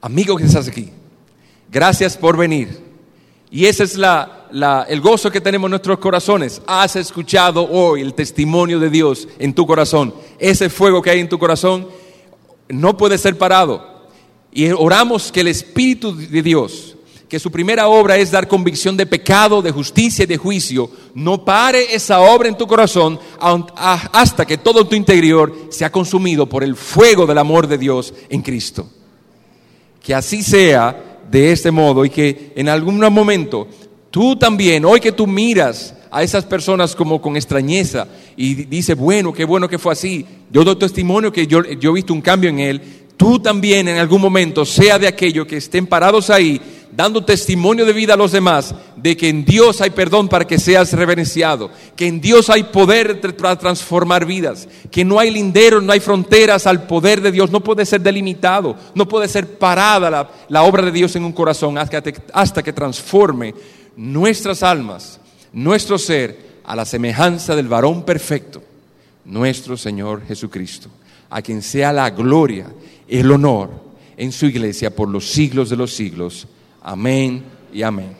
Amigo 0.00 0.36
que 0.36 0.44
estás 0.44 0.66
aquí, 0.66 0.90
gracias 1.70 2.16
por 2.16 2.36
venir. 2.36 2.90
Y 3.52 3.66
ese 3.66 3.84
es 3.84 3.98
el 3.98 5.00
gozo 5.00 5.30
que 5.30 5.40
tenemos 5.40 5.66
en 5.66 5.72
nuestros 5.72 5.98
corazones. 5.98 6.62
Has 6.66 6.96
escuchado 6.96 7.68
hoy 7.68 8.00
el 8.00 8.14
testimonio 8.14 8.78
de 8.78 8.90
Dios 8.90 9.28
en 9.38 9.52
tu 9.52 9.66
corazón. 9.66 10.14
Ese 10.38 10.70
fuego 10.70 11.02
que 11.02 11.10
hay 11.10 11.20
en 11.20 11.28
tu 11.28 11.38
corazón 11.38 11.88
no 12.68 12.96
puede 12.96 13.18
ser 13.18 13.36
parado. 13.36 13.99
Y 14.52 14.68
oramos 14.70 15.30
que 15.30 15.40
el 15.40 15.48
Espíritu 15.48 16.14
de 16.14 16.42
Dios, 16.42 16.96
que 17.28 17.38
su 17.38 17.50
primera 17.50 17.86
obra 17.86 18.16
es 18.16 18.32
dar 18.32 18.48
convicción 18.48 18.96
de 18.96 19.06
pecado, 19.06 19.62
de 19.62 19.70
justicia 19.70 20.24
y 20.24 20.26
de 20.26 20.36
juicio, 20.36 20.90
no 21.14 21.44
pare 21.44 21.94
esa 21.94 22.20
obra 22.20 22.48
en 22.48 22.56
tu 22.56 22.66
corazón 22.66 23.20
hasta 23.40 24.44
que 24.44 24.58
todo 24.58 24.86
tu 24.86 24.96
interior 24.96 25.54
sea 25.70 25.92
consumido 25.92 26.46
por 26.46 26.64
el 26.64 26.74
fuego 26.74 27.26
del 27.26 27.38
amor 27.38 27.68
de 27.68 27.78
Dios 27.78 28.12
en 28.28 28.42
Cristo. 28.42 28.88
Que 30.02 30.14
así 30.14 30.42
sea 30.42 31.20
de 31.30 31.52
este 31.52 31.70
modo 31.70 32.04
y 32.04 32.10
que 32.10 32.52
en 32.56 32.68
algún 32.68 32.98
momento 32.98 33.68
tú 34.10 34.36
también, 34.36 34.84
hoy 34.84 34.98
que 34.98 35.12
tú 35.12 35.26
miras 35.26 35.94
a 36.10 36.22
esas 36.22 36.44
personas 36.44 36.96
como 36.96 37.22
con 37.22 37.36
extrañeza 37.36 38.08
y 38.36 38.54
dice, 38.54 38.94
bueno, 38.94 39.32
qué 39.32 39.44
bueno 39.44 39.68
que 39.68 39.78
fue 39.78 39.92
así, 39.92 40.26
yo 40.50 40.64
doy 40.64 40.76
testimonio 40.76 41.32
que 41.32 41.46
yo, 41.46 41.62
yo 41.62 41.90
he 41.90 41.94
visto 41.94 42.12
un 42.12 42.20
cambio 42.20 42.50
en 42.50 42.58
él, 42.58 42.99
tú 43.20 43.38
también 43.38 43.86
en 43.86 43.98
algún 43.98 44.22
momento 44.22 44.64
sea 44.64 44.98
de 44.98 45.06
aquellos 45.06 45.46
que 45.46 45.58
estén 45.58 45.86
parados 45.86 46.30
ahí 46.30 46.58
dando 46.90 47.22
testimonio 47.22 47.84
de 47.84 47.92
vida 47.92 48.14
a 48.14 48.16
los 48.16 48.32
demás 48.32 48.74
de 48.96 49.14
que 49.14 49.28
en 49.28 49.44
Dios 49.44 49.82
hay 49.82 49.90
perdón 49.90 50.26
para 50.26 50.46
que 50.46 50.58
seas 50.58 50.94
reverenciado, 50.94 51.70
que 51.96 52.06
en 52.06 52.22
Dios 52.22 52.48
hay 52.48 52.62
poder 52.62 53.20
para 53.36 53.58
transformar 53.58 54.24
vidas, 54.24 54.66
que 54.90 55.04
no 55.04 55.18
hay 55.18 55.30
linderos, 55.30 55.82
no 55.82 55.92
hay 55.92 56.00
fronteras 56.00 56.66
al 56.66 56.86
poder 56.86 57.20
de 57.20 57.30
Dios, 57.30 57.50
no 57.50 57.62
puede 57.62 57.84
ser 57.84 58.00
delimitado, 58.00 58.74
no 58.94 59.06
puede 59.06 59.28
ser 59.28 59.58
parada 59.58 60.30
la, 60.48 60.62
obra 60.62 60.82
de 60.82 60.90
Dios 60.90 61.14
en 61.14 61.26
un 61.26 61.32
corazón 61.32 61.76
hasta 61.76 62.62
que 62.62 62.72
transforme 62.72 63.54
nuestras 63.96 64.62
almas, 64.62 65.20
nuestro 65.52 65.98
ser, 65.98 66.48
a 66.64 66.74
la 66.74 66.86
semejanza 66.86 67.54
del 67.54 67.68
varón 67.68 68.02
perfecto, 68.02 68.62
nuestro 69.26 69.76
Señor 69.76 70.22
Jesucristo, 70.26 70.88
a 71.28 71.42
quien 71.42 71.60
sea 71.60 71.92
la 71.92 72.08
gloria, 72.08 72.66
el 73.10 73.30
honor 73.30 73.70
en 74.16 74.32
su 74.32 74.46
iglesia 74.46 74.94
por 74.94 75.08
los 75.08 75.28
siglos 75.30 75.68
de 75.68 75.76
los 75.76 75.92
siglos. 75.92 76.46
Amén 76.82 77.42
y 77.72 77.82
amén. 77.82 78.19